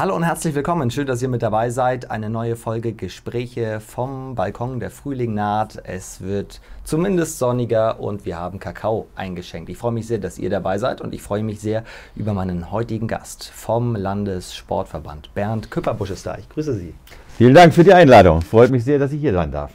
Hallo 0.00 0.16
und 0.16 0.22
herzlich 0.22 0.54
willkommen. 0.54 0.90
Schön, 0.90 1.06
dass 1.06 1.20
ihr 1.20 1.28
mit 1.28 1.42
dabei 1.42 1.68
seid. 1.68 2.10
Eine 2.10 2.30
neue 2.30 2.56
Folge 2.56 2.94
Gespräche 2.94 3.80
vom 3.80 4.34
Balkon. 4.34 4.80
Der 4.80 4.88
Frühling 4.88 5.34
naht. 5.34 5.76
Es 5.84 6.22
wird 6.22 6.62
zumindest 6.84 7.38
sonniger 7.38 8.00
und 8.00 8.24
wir 8.24 8.38
haben 8.38 8.58
Kakao 8.58 9.08
eingeschenkt. 9.14 9.68
Ich 9.68 9.76
freue 9.76 9.92
mich 9.92 10.06
sehr, 10.06 10.16
dass 10.16 10.38
ihr 10.38 10.48
dabei 10.48 10.78
seid 10.78 11.02
und 11.02 11.12
ich 11.12 11.20
freue 11.20 11.42
mich 11.42 11.60
sehr 11.60 11.84
über 12.16 12.32
meinen 12.32 12.70
heutigen 12.70 13.08
Gast 13.08 13.50
vom 13.50 13.94
Landessportverband. 13.94 15.34
Bernd 15.34 15.70
Küpperbusch 15.70 16.12
ist 16.12 16.24
da. 16.24 16.38
Ich 16.38 16.48
grüße 16.48 16.72
Sie. 16.76 16.94
Vielen 17.36 17.52
Dank 17.52 17.74
für 17.74 17.84
die 17.84 17.92
Einladung. 17.92 18.40
Freut 18.40 18.70
mich 18.70 18.84
sehr, 18.84 18.98
dass 18.98 19.12
ich 19.12 19.20
hier 19.20 19.34
sein 19.34 19.52
darf. 19.52 19.72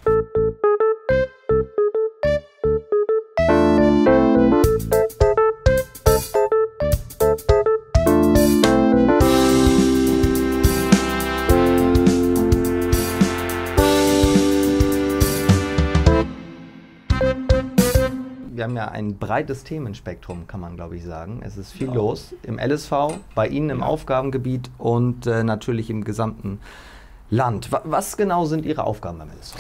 Ja 18.85 18.91
ein 18.91 19.17
breites 19.17 19.63
Themenspektrum, 19.63 20.47
kann 20.47 20.59
man 20.59 20.75
glaube 20.75 20.95
ich 20.95 21.03
sagen. 21.03 21.41
Es 21.43 21.57
ist 21.57 21.71
viel 21.71 21.87
ja. 21.87 21.93
los 21.93 22.33
im 22.43 22.59
LSV, 22.59 22.91
bei 23.33 23.47
Ihnen 23.47 23.69
im 23.69 23.79
ja. 23.79 23.85
Aufgabengebiet 23.85 24.69
und 24.77 25.27
äh, 25.27 25.43
natürlich 25.43 25.89
im 25.89 26.03
gesamten 26.03 26.59
Land. 27.29 27.69
Was 27.83 28.17
genau 28.17 28.45
sind 28.45 28.65
Ihre 28.65 28.83
Aufgaben 28.83 29.19
beim 29.19 29.29
LSV? 29.29 29.55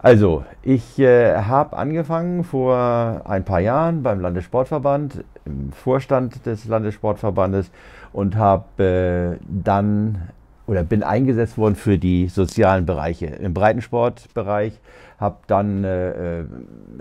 Also, 0.00 0.44
ich 0.62 0.98
äh, 1.00 1.34
habe 1.34 1.76
angefangen 1.76 2.44
vor 2.44 3.22
ein 3.24 3.44
paar 3.44 3.58
Jahren 3.58 4.04
beim 4.04 4.20
Landessportverband, 4.20 5.24
im 5.44 5.72
Vorstand 5.72 6.46
des 6.46 6.66
Landessportverbandes 6.66 7.72
und 8.12 8.36
habe 8.36 9.38
äh, 9.40 9.44
dann 9.48 10.28
oder 10.68 10.84
bin 10.84 11.02
eingesetzt 11.02 11.56
worden 11.56 11.74
für 11.74 11.98
die 11.98 12.28
sozialen 12.28 12.84
Bereiche. 12.86 13.26
Im 13.26 13.54
Breitensportbereich 13.54 14.74
habe 15.18 15.38
dann 15.46 15.82
äh, 15.82 16.40
äh, 16.40 16.44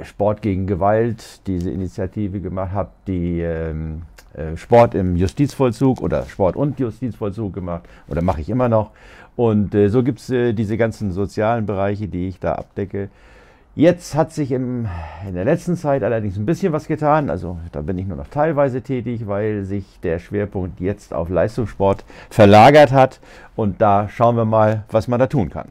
Sport 0.04 0.42
gegen 0.42 0.66
Gewalt, 0.66 1.46
diese 1.46 1.70
Initiative 1.70 2.40
gemacht, 2.40 2.72
habe 2.72 2.90
die 3.08 3.42
ähm, 3.42 4.04
äh, 4.34 4.56
Sport 4.56 4.96
im 4.96 5.18
Justizvollzug 5.18 6.02
oder 6.02 6.24
Sport 6.24 6.56
und 6.56 6.80
Justizvollzug 6.80 7.54
gemacht 7.54 7.84
oder 8.08 8.22
mache 8.22 8.42
ich 8.42 8.50
immer 8.50 8.70
noch. 8.70 8.92
Und 9.36 9.76
äh, 9.76 9.90
so 9.90 10.02
gibt 10.02 10.20
es 10.20 10.30
äh, 10.30 10.54
diese 10.54 10.78
ganzen 10.78 11.12
sozialen 11.12 11.66
Bereiche, 11.66 12.08
die 12.08 12.30
ich 12.30 12.40
da 12.40 12.54
abdecke. 12.54 13.10
Jetzt 13.78 14.16
hat 14.16 14.34
sich 14.34 14.52
im, 14.52 14.88
in 15.28 15.36
der 15.36 15.46
letzten 15.46 15.78
Zeit 15.78 16.02
allerdings 16.02 16.36
ein 16.36 16.48
bisschen 16.48 16.74
was 16.74 16.88
getan. 16.88 17.30
Also 17.30 17.60
da 17.72 17.82
bin 17.82 17.96
ich 18.00 18.08
nur 18.08 18.18
noch 18.18 18.28
teilweise 18.28 18.82
tätig, 18.82 19.28
weil 19.28 19.66
sich 19.66 20.00
der 20.02 20.18
Schwerpunkt 20.18 20.80
jetzt 20.80 21.14
auf 21.14 21.30
Leistungssport 21.30 22.04
verlagert 22.32 22.92
hat. 22.92 23.20
Und 23.56 23.80
da 23.80 24.10
schauen 24.10 24.36
wir 24.36 24.46
mal, 24.46 24.84
was 24.90 25.08
man 25.08 25.20
da 25.20 25.28
tun 25.28 25.52
kann. 25.52 25.68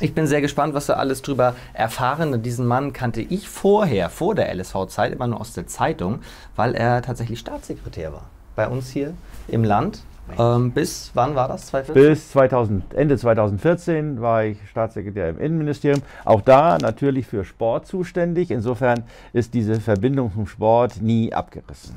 Ich 0.00 0.14
bin 0.14 0.26
sehr 0.26 0.40
gespannt, 0.40 0.72
was 0.72 0.88
wir 0.88 0.96
alles 0.96 1.20
drüber 1.20 1.54
erfahren. 1.74 2.42
Diesen 2.42 2.64
Mann 2.66 2.94
kannte 2.94 3.20
ich 3.20 3.50
vorher, 3.50 4.08
vor 4.08 4.34
der 4.34 4.54
LSV-Zeit, 4.54 5.12
immer 5.12 5.26
nur 5.26 5.38
aus 5.38 5.52
der 5.52 5.66
Zeitung, 5.66 6.20
weil 6.56 6.74
er 6.74 7.02
tatsächlich 7.02 7.40
Staatssekretär 7.40 8.14
war. 8.14 8.30
Bei 8.56 8.68
uns 8.68 8.88
hier 8.88 9.12
im 9.48 9.64
Land. 9.64 10.00
Ähm, 10.38 10.70
bis 10.72 11.10
wann 11.14 11.34
war 11.34 11.48
das? 11.48 11.66
2014? 11.66 11.94
Bis 12.10 12.30
2000, 12.30 12.94
Ende 12.94 13.16
2014 13.18 14.20
war 14.20 14.44
ich 14.44 14.58
Staatssekretär 14.68 15.28
im 15.30 15.38
Innenministerium. 15.38 16.02
Auch 16.24 16.40
da 16.40 16.78
natürlich 16.78 17.26
für 17.26 17.44
Sport 17.44 17.86
zuständig. 17.86 18.50
Insofern 18.50 19.04
ist 19.32 19.54
diese 19.54 19.80
Verbindung 19.80 20.32
zum 20.32 20.46
Sport 20.46 21.00
nie 21.02 21.32
abgerissen. 21.32 21.96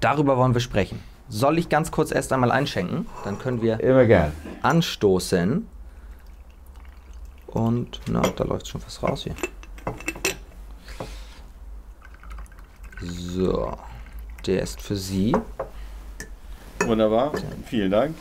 Darüber 0.00 0.36
wollen 0.36 0.54
wir 0.54 0.60
sprechen. 0.60 1.00
Soll 1.28 1.58
ich 1.58 1.68
ganz 1.68 1.90
kurz 1.90 2.10
erst 2.12 2.32
einmal 2.32 2.50
einschenken? 2.52 3.06
Dann 3.24 3.38
können 3.38 3.62
wir 3.62 3.80
Immer 3.80 4.04
gern. 4.04 4.32
anstoßen. 4.62 5.66
Und 7.46 8.00
na, 8.10 8.20
da 8.20 8.44
läuft 8.44 8.68
schon 8.68 8.82
was 8.84 9.02
raus 9.02 9.24
hier. 9.24 9.34
So, 13.00 13.72
der 14.46 14.62
ist 14.62 14.80
für 14.82 14.96
Sie. 14.96 15.34
Wunderbar, 16.80 17.32
vielen 17.66 17.90
Dank. 17.90 18.14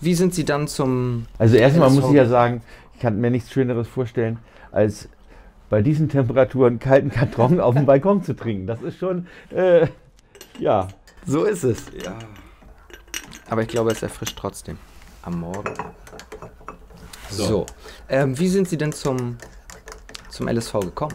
Wie 0.00 0.14
sind 0.14 0.34
Sie 0.34 0.44
dann 0.44 0.66
zum. 0.66 1.26
Also, 1.38 1.56
erstmal 1.56 1.90
muss 1.90 2.06
ich 2.06 2.14
ja 2.14 2.26
sagen, 2.26 2.62
ich 2.94 3.00
kann 3.00 3.20
mir 3.20 3.30
nichts 3.30 3.52
Schöneres 3.52 3.86
vorstellen, 3.86 4.38
als 4.72 5.08
bei 5.70 5.80
diesen 5.80 6.08
Temperaturen 6.08 6.78
kalten 6.80 7.10
Karton 7.10 7.60
auf 7.60 7.74
dem 7.74 7.86
Balkon 7.86 8.22
zu 8.22 8.34
trinken. 8.34 8.66
Das 8.66 8.82
ist 8.82 8.98
schon. 8.98 9.26
Äh, 9.50 9.86
ja. 10.58 10.88
So 11.24 11.44
ist 11.44 11.62
es. 11.62 11.84
Ja. 12.04 12.18
Aber 13.48 13.62
ich 13.62 13.68
glaube, 13.68 13.92
es 13.92 14.02
erfrischt 14.02 14.36
trotzdem. 14.38 14.76
Am 15.22 15.40
Morgen. 15.40 15.72
So. 17.30 17.44
so. 17.44 17.66
Ähm, 18.08 18.38
wie 18.38 18.48
sind 18.48 18.68
Sie 18.68 18.76
denn 18.76 18.92
zum, 18.92 19.36
zum 20.28 20.48
LSV 20.48 20.72
gekommen? 20.80 21.14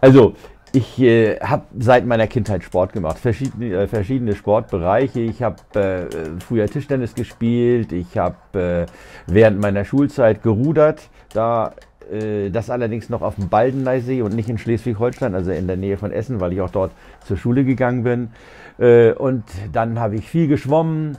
Also, 0.00 0.34
ich 0.74 1.00
äh, 1.00 1.38
habe 1.38 1.64
seit 1.78 2.04
meiner 2.04 2.26
Kindheit 2.26 2.64
Sport 2.64 2.92
gemacht, 2.92 3.18
verschiedene, 3.18 3.82
äh, 3.82 3.86
verschiedene 3.86 4.34
Sportbereiche. 4.34 5.20
Ich 5.20 5.42
habe 5.42 5.56
äh, 5.74 6.40
früher 6.40 6.66
Tischtennis 6.66 7.14
gespielt, 7.14 7.92
ich 7.92 8.18
habe 8.18 8.86
äh, 8.88 9.32
während 9.32 9.60
meiner 9.60 9.84
Schulzeit 9.84 10.42
gerudert, 10.42 11.08
da 11.32 11.74
äh, 12.10 12.50
das 12.50 12.70
allerdings 12.70 13.08
noch 13.08 13.22
auf 13.22 13.36
dem 13.36 13.48
Baldeneysee 13.48 14.22
und 14.22 14.34
nicht 14.34 14.48
in 14.48 14.58
Schleswig-Holstein, 14.58 15.34
also 15.34 15.52
in 15.52 15.68
der 15.68 15.76
Nähe 15.76 15.96
von 15.96 16.10
Essen, 16.10 16.40
weil 16.40 16.52
ich 16.52 16.60
auch 16.60 16.70
dort 16.70 16.90
zur 17.24 17.36
Schule 17.36 17.64
gegangen 17.64 18.02
bin. 18.02 18.30
Äh, 18.78 19.12
und 19.12 19.44
dann 19.72 20.00
habe 20.00 20.16
ich 20.16 20.28
viel 20.28 20.48
geschwommen 20.48 21.16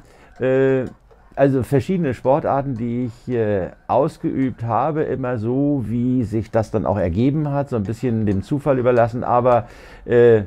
also 1.36 1.64
verschiedene 1.64 2.14
Sportarten, 2.14 2.76
die 2.76 3.06
ich 3.06 3.34
äh, 3.34 3.70
ausgeübt 3.88 4.64
habe, 4.64 5.04
immer 5.04 5.38
so, 5.38 5.84
wie 5.86 6.24
sich 6.24 6.50
das 6.52 6.72
dann 6.72 6.86
auch 6.86 6.98
ergeben 6.98 7.52
hat, 7.52 7.70
so 7.70 7.76
ein 7.76 7.84
bisschen 7.84 8.26
dem 8.26 8.42
Zufall 8.42 8.80
überlassen. 8.80 9.24
Aber 9.24 9.68
äh, 10.06 10.44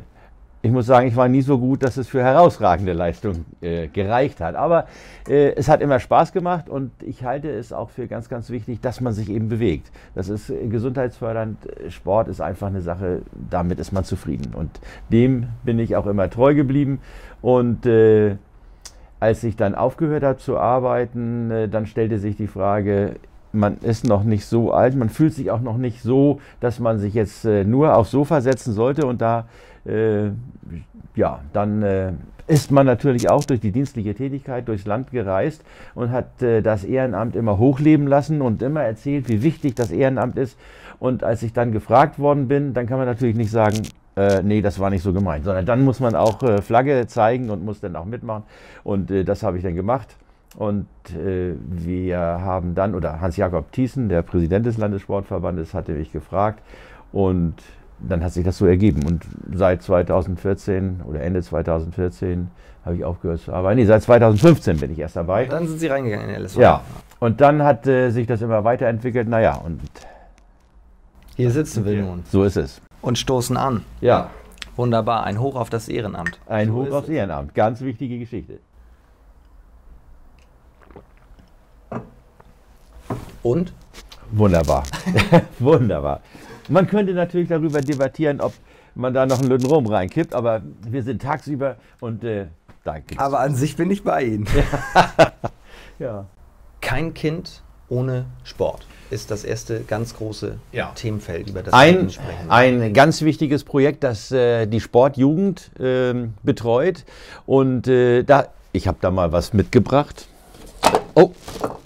ich 0.60 0.72
muss 0.72 0.86
sagen, 0.86 1.06
ich 1.06 1.14
war 1.14 1.28
nie 1.28 1.42
so 1.42 1.58
gut, 1.58 1.82
dass 1.84 1.96
es 1.98 2.08
für 2.08 2.22
herausragende 2.22 2.92
Leistung 2.92 3.44
äh, 3.60 3.86
gereicht 3.88 4.40
hat. 4.40 4.56
Aber 4.56 4.86
äh, 5.28 5.52
es 5.54 5.68
hat 5.68 5.80
immer 5.80 6.00
Spaß 6.00 6.32
gemacht 6.32 6.68
und 6.68 6.90
ich 7.02 7.22
halte 7.22 7.50
es 7.50 7.72
auch 7.72 7.90
für 7.90 8.08
ganz, 8.08 8.28
ganz 8.28 8.50
wichtig, 8.50 8.80
dass 8.80 9.00
man 9.00 9.12
sich 9.12 9.30
eben 9.30 9.48
bewegt. 9.48 9.92
Das 10.14 10.28
ist 10.28 10.50
äh, 10.50 10.66
gesundheitsfördernd. 10.66 11.58
Sport 11.90 12.28
ist 12.28 12.40
einfach 12.40 12.68
eine 12.68 12.80
Sache, 12.80 13.22
damit 13.50 13.78
ist 13.78 13.92
man 13.92 14.04
zufrieden. 14.04 14.54
Und 14.54 14.70
dem 15.10 15.48
bin 15.64 15.78
ich 15.78 15.94
auch 15.94 16.06
immer 16.06 16.28
treu 16.28 16.54
geblieben. 16.54 17.00
Und 17.40 17.86
äh, 17.86 18.36
als 19.20 19.42
ich 19.44 19.56
dann 19.56 19.74
aufgehört 19.74 20.22
habe 20.22 20.38
zu 20.38 20.58
arbeiten, 20.58 21.50
äh, 21.50 21.68
dann 21.68 21.86
stellte 21.86 22.18
sich 22.18 22.36
die 22.36 22.46
Frage, 22.46 23.16
man 23.52 23.78
ist 23.78 24.06
noch 24.06 24.24
nicht 24.24 24.44
so 24.44 24.72
alt, 24.72 24.94
man 24.94 25.08
fühlt 25.08 25.34
sich 25.34 25.50
auch 25.50 25.60
noch 25.60 25.78
nicht 25.78 26.02
so, 26.02 26.40
dass 26.60 26.78
man 26.78 26.98
sich 26.98 27.14
jetzt 27.14 27.44
äh, 27.44 27.64
nur 27.64 27.96
aufs 27.96 28.10
Sofa 28.10 28.40
setzen 28.40 28.72
sollte 28.72 29.06
und 29.06 29.20
da, 29.20 29.46
äh, 29.86 30.30
ja, 31.14 31.40
dann 31.52 31.82
äh, 31.82 32.12
ist 32.46 32.70
man 32.70 32.86
natürlich 32.86 33.30
auch 33.30 33.44
durch 33.44 33.60
die 33.60 33.72
dienstliche 33.72 34.14
Tätigkeit 34.14 34.68
durchs 34.68 34.86
Land 34.86 35.10
gereist 35.10 35.62
und 35.94 36.10
hat 36.10 36.42
äh, 36.42 36.62
das 36.62 36.84
Ehrenamt 36.84 37.36
immer 37.36 37.58
hochleben 37.58 38.06
lassen 38.06 38.40
und 38.40 38.62
immer 38.62 38.82
erzählt, 38.82 39.28
wie 39.28 39.42
wichtig 39.42 39.74
das 39.74 39.90
Ehrenamt 39.90 40.38
ist. 40.38 40.58
Und 40.98 41.22
als 41.22 41.42
ich 41.42 41.52
dann 41.52 41.72
gefragt 41.72 42.18
worden 42.18 42.48
bin, 42.48 42.74
dann 42.74 42.86
kann 42.86 42.98
man 42.98 43.06
natürlich 43.06 43.36
nicht 43.36 43.50
sagen, 43.50 43.82
äh, 44.18 44.42
nee, 44.42 44.60
das 44.60 44.80
war 44.80 44.90
nicht 44.90 45.02
so 45.02 45.12
gemeint, 45.12 45.44
sondern 45.44 45.64
dann 45.64 45.84
muss 45.84 46.00
man 46.00 46.16
auch 46.16 46.42
äh, 46.42 46.60
Flagge 46.60 47.06
zeigen 47.06 47.50
und 47.50 47.64
muss 47.64 47.80
dann 47.80 47.94
auch 47.94 48.04
mitmachen. 48.04 48.42
Und 48.82 49.12
äh, 49.12 49.22
das 49.22 49.44
habe 49.44 49.58
ich 49.58 49.62
dann 49.62 49.76
gemacht. 49.76 50.16
Und 50.56 50.86
äh, 51.14 51.54
wir 51.70 52.18
haben 52.18 52.74
dann, 52.74 52.96
oder 52.96 53.20
Hans-Jakob 53.20 53.70
Thiessen, 53.70 54.08
der 54.08 54.22
Präsident 54.22 54.66
des 54.66 54.76
Landessportverbandes, 54.76 55.72
hatte 55.72 55.92
mich 55.92 56.10
gefragt. 56.10 56.64
Und 57.12 57.54
dann 58.00 58.24
hat 58.24 58.32
sich 58.32 58.44
das 58.44 58.58
so 58.58 58.66
ergeben. 58.66 59.04
Und 59.06 59.24
seit 59.54 59.82
2014 59.82 61.02
oder 61.04 61.20
Ende 61.20 61.40
2014 61.40 62.50
habe 62.84 62.96
ich 62.96 63.04
aufgehört 63.04 63.40
zu 63.40 63.52
arbeiten. 63.52 63.78
Nee, 63.78 63.86
seit 63.86 64.02
2015 64.02 64.78
bin 64.78 64.90
ich 64.90 64.98
erst 64.98 65.14
dabei. 65.14 65.44
Dann 65.44 65.68
sind 65.68 65.78
Sie 65.78 65.86
reingegangen 65.86 66.28
in 66.28 66.42
LSV. 66.42 66.56
Ja. 66.56 66.82
Und 67.20 67.40
dann 67.40 67.62
hat 67.62 67.86
äh, 67.86 68.10
sich 68.10 68.26
das 68.26 68.42
immer 68.42 68.64
weiterentwickelt. 68.64 69.28
Naja, 69.28 69.54
und. 69.54 69.80
Hier 71.36 71.52
sitzen 71.52 71.84
wir 71.84 72.02
nun. 72.02 72.24
So 72.26 72.42
ist 72.42 72.56
es 72.56 72.80
und 73.02 73.18
stoßen 73.18 73.56
an. 73.56 73.84
Ja. 74.00 74.30
Wunderbar, 74.76 75.24
ein 75.24 75.40
Hoch 75.40 75.56
auf 75.56 75.70
das 75.70 75.88
Ehrenamt. 75.88 76.38
Ein 76.46 76.68
so 76.68 76.74
Hoch 76.74 76.92
aufs 76.92 77.08
Ehrenamt, 77.08 77.54
ganz 77.54 77.80
wichtige 77.80 78.18
Geschichte. 78.18 78.60
Und? 83.42 83.72
Wunderbar. 84.30 84.84
Wunderbar. 85.58 86.20
Man 86.68 86.86
könnte 86.86 87.14
natürlich 87.14 87.48
darüber 87.48 87.80
debattieren, 87.80 88.40
ob 88.40 88.52
man 88.94 89.14
da 89.14 89.26
noch 89.26 89.40
einen 89.40 89.48
Lütten 89.48 89.66
Rum 89.66 89.86
reinkippt, 89.86 90.34
aber 90.34 90.62
wir 90.86 91.02
sind 91.02 91.22
tagsüber 91.22 91.76
und 92.00 92.24
äh, 92.24 92.48
da 92.84 92.96
Aber 93.16 93.40
an 93.40 93.54
sich 93.54 93.76
bin 93.76 93.90
ich 93.90 94.04
bei 94.04 94.22
Ihnen. 94.24 94.46
ja. 95.98 96.26
Kein 96.80 97.14
Kind 97.14 97.62
ohne 97.88 98.26
Sport 98.44 98.86
ist 99.10 99.30
das 99.30 99.44
erste 99.44 99.80
ganz 99.80 100.14
große 100.16 100.56
ja. 100.72 100.92
Themenfeld, 100.94 101.50
über 101.50 101.62
das 101.62 101.72
ein, 101.72 102.02
wir 102.02 102.10
sprechen. 102.10 102.50
Ein 102.50 102.94
ganz 102.94 103.22
wichtiges 103.22 103.64
Projekt, 103.64 104.04
das 104.04 104.30
äh, 104.30 104.66
die 104.66 104.80
Sportjugend 104.80 105.70
äh, 105.78 106.14
betreut. 106.42 107.04
Und 107.46 107.88
äh, 107.88 108.22
da, 108.22 108.48
ich 108.72 108.88
habe 108.88 108.98
da 109.00 109.10
mal 109.10 109.32
was 109.32 109.52
mitgebracht. 109.52 110.26
Oh, 111.14 111.32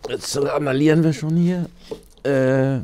jetzt 0.09 0.37
randalieren 0.37 1.03
wir 1.05 1.13
schon 1.13 1.37
hier. 1.37 1.67
Äh, 2.25 2.81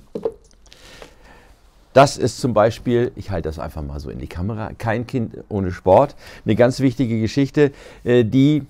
das 1.93 2.17
ist 2.17 2.41
zum 2.41 2.55
Beispiel, 2.55 3.11
ich 3.17 3.31
halte 3.31 3.49
das 3.49 3.58
einfach 3.58 3.82
mal 3.82 3.99
so 3.99 4.08
in 4.11 4.19
die 4.19 4.29
Kamera, 4.29 4.70
kein 4.79 5.06
Kind 5.06 5.38
ohne 5.49 5.73
Sport. 5.73 6.14
Eine 6.44 6.55
ganz 6.55 6.81
wichtige 6.81 7.20
Geschichte, 7.20 7.73
äh, 8.05 8.25
die 8.25 8.67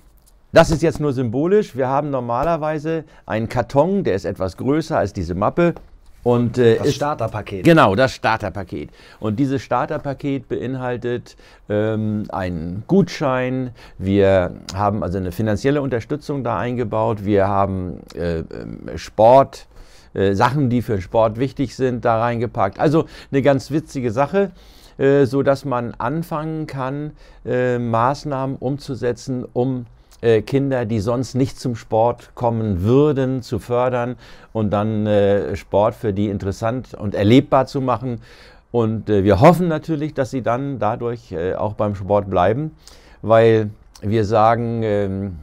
das 0.51 0.71
ist 0.71 0.81
jetzt 0.81 0.99
nur 0.99 1.13
symbolisch. 1.13 1.75
Wir 1.75 1.87
haben 1.87 2.09
normalerweise 2.09 3.03
einen 3.25 3.49
Karton, 3.49 4.03
der 4.03 4.15
ist 4.15 4.25
etwas 4.25 4.57
größer 4.57 4.97
als 4.97 5.13
diese 5.13 5.35
Mappe. 5.35 5.75
Und, 6.23 6.57
äh, 6.57 6.77
das 6.77 6.95
Starterpaket. 6.95 7.63
Genau, 7.63 7.95
das 7.95 8.13
Starterpaket. 8.13 8.89
Und 9.19 9.39
dieses 9.39 9.61
Starterpaket 9.61 10.49
beinhaltet 10.49 11.37
ähm, 11.69 12.25
einen 12.29 12.83
Gutschein. 12.87 13.71
Wir 13.97 14.55
haben 14.75 15.01
also 15.01 15.17
eine 15.17 15.31
finanzielle 15.31 15.81
Unterstützung 15.81 16.43
da 16.43 16.57
eingebaut. 16.57 17.23
Wir 17.23 17.47
haben 17.47 18.01
äh, 18.15 18.39
ähm, 18.39 18.81
Sport. 18.95 19.67
Äh, 20.13 20.33
Sachen, 20.33 20.71
die 20.71 20.81
für 20.81 21.01
Sport 21.01 21.37
wichtig 21.37 21.75
sind, 21.75 22.03
da 22.03 22.19
reingepackt. 22.19 22.79
Also 22.79 23.05
eine 23.31 23.43
ganz 23.43 23.69
witzige 23.69 24.11
Sache, 24.11 24.51
äh, 24.97 25.25
so 25.25 25.43
dass 25.43 25.65
man 25.65 25.93
anfangen 25.99 26.65
kann, 26.65 27.11
äh, 27.45 27.77
Maßnahmen 27.77 28.55
umzusetzen, 28.55 29.45
um 29.53 29.85
äh, 30.21 30.41
Kinder, 30.41 30.85
die 30.85 30.99
sonst 30.99 31.35
nicht 31.35 31.59
zum 31.59 31.75
Sport 31.75 32.31
kommen 32.35 32.83
würden, 32.83 33.41
zu 33.41 33.59
fördern 33.59 34.15
und 34.53 34.71
dann 34.71 35.07
äh, 35.07 35.55
Sport 35.55 35.95
für 35.95 36.13
die 36.13 36.29
interessant 36.29 36.93
und 36.93 37.15
erlebbar 37.15 37.67
zu 37.67 37.81
machen. 37.81 38.21
Und 38.71 39.09
äh, 39.09 39.23
wir 39.23 39.39
hoffen 39.39 39.67
natürlich, 39.67 40.13
dass 40.13 40.31
sie 40.31 40.41
dann 40.41 40.79
dadurch 40.79 41.35
auch 41.57 41.73
beim 41.73 41.95
Sport 41.95 42.29
bleiben, 42.29 42.71
weil 43.21 43.69
wir 44.01 44.25
sagen, 44.25 44.81
ähm, 44.83 45.35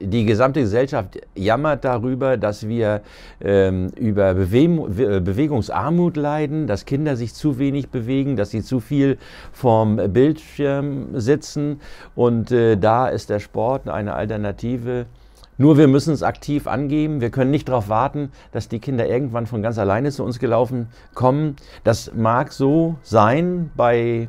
die 0.00 0.24
gesamte 0.24 0.60
Gesellschaft 0.60 1.20
jammert 1.34 1.84
darüber, 1.84 2.36
dass 2.36 2.68
wir 2.68 3.02
ähm, 3.40 3.88
über 3.96 4.34
Bewe 4.34 5.20
Bewegungsarmut 5.20 6.16
leiden, 6.16 6.66
dass 6.66 6.84
Kinder 6.84 7.16
sich 7.16 7.34
zu 7.34 7.58
wenig 7.58 7.88
bewegen, 7.88 8.36
dass 8.36 8.50
sie 8.50 8.62
zu 8.62 8.80
viel 8.80 9.18
vorm 9.52 9.96
Bildschirm 10.12 11.18
sitzen. 11.18 11.80
Und 12.14 12.50
äh, 12.52 12.76
da 12.76 13.08
ist 13.08 13.30
der 13.30 13.40
Sport 13.40 13.88
eine 13.88 14.14
Alternative. 14.14 15.06
Nur 15.58 15.78
wir 15.78 15.88
müssen 15.88 16.12
es 16.12 16.22
aktiv 16.22 16.66
angeben. 16.66 17.22
Wir 17.22 17.30
können 17.30 17.50
nicht 17.50 17.68
darauf 17.68 17.88
warten, 17.88 18.30
dass 18.52 18.68
die 18.68 18.78
Kinder 18.78 19.06
irgendwann 19.06 19.46
von 19.46 19.62
ganz 19.62 19.78
alleine 19.78 20.10
zu 20.10 20.22
uns 20.22 20.38
gelaufen 20.38 20.88
kommen. 21.14 21.56
Das 21.82 22.12
mag 22.14 22.52
so 22.52 22.96
sein 23.02 23.70
bei 23.74 24.28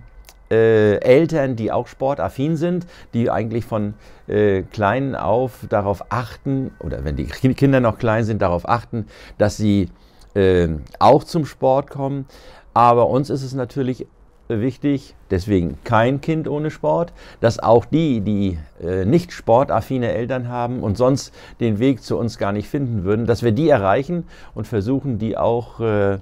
äh, 0.51 0.97
Eltern, 0.97 1.55
die 1.55 1.71
auch 1.71 1.87
sportaffin 1.87 2.55
sind, 2.55 2.87
die 3.13 3.29
eigentlich 3.29 3.65
von 3.65 3.93
äh, 4.27 4.63
klein 4.63 5.15
auf 5.15 5.65
darauf 5.69 6.11
achten, 6.11 6.71
oder 6.79 7.03
wenn 7.03 7.15
die 7.15 7.25
Kinder 7.25 7.79
noch 7.79 7.97
klein 7.97 8.23
sind, 8.23 8.41
darauf 8.41 8.67
achten, 8.67 9.07
dass 9.37 9.57
sie 9.57 9.89
äh, 10.35 10.67
auch 10.99 11.23
zum 11.23 11.45
Sport 11.45 11.89
kommen. 11.89 12.25
Aber 12.73 13.09
uns 13.09 13.29
ist 13.29 13.43
es 13.43 13.53
natürlich 13.53 14.05
wichtig, 14.47 15.15
deswegen 15.29 15.77
kein 15.83 16.21
Kind 16.21 16.47
ohne 16.47 16.71
Sport, 16.71 17.13
dass 17.41 17.59
auch 17.59 17.85
die, 17.85 18.21
die 18.21 18.57
äh, 18.81 19.05
nicht 19.05 19.31
sportaffine 19.31 20.11
Eltern 20.13 20.47
haben 20.47 20.83
und 20.83 20.97
sonst 20.97 21.33
den 21.59 21.79
Weg 21.79 22.03
zu 22.03 22.17
uns 22.17 22.37
gar 22.37 22.51
nicht 22.51 22.69
finden 22.69 23.03
würden, 23.03 23.25
dass 23.25 23.43
wir 23.43 23.51
die 23.51 23.69
erreichen 23.69 24.25
und 24.55 24.67
versuchen, 24.67 25.19
die 25.19 25.37
auch 25.37 25.79
äh, 25.79 26.19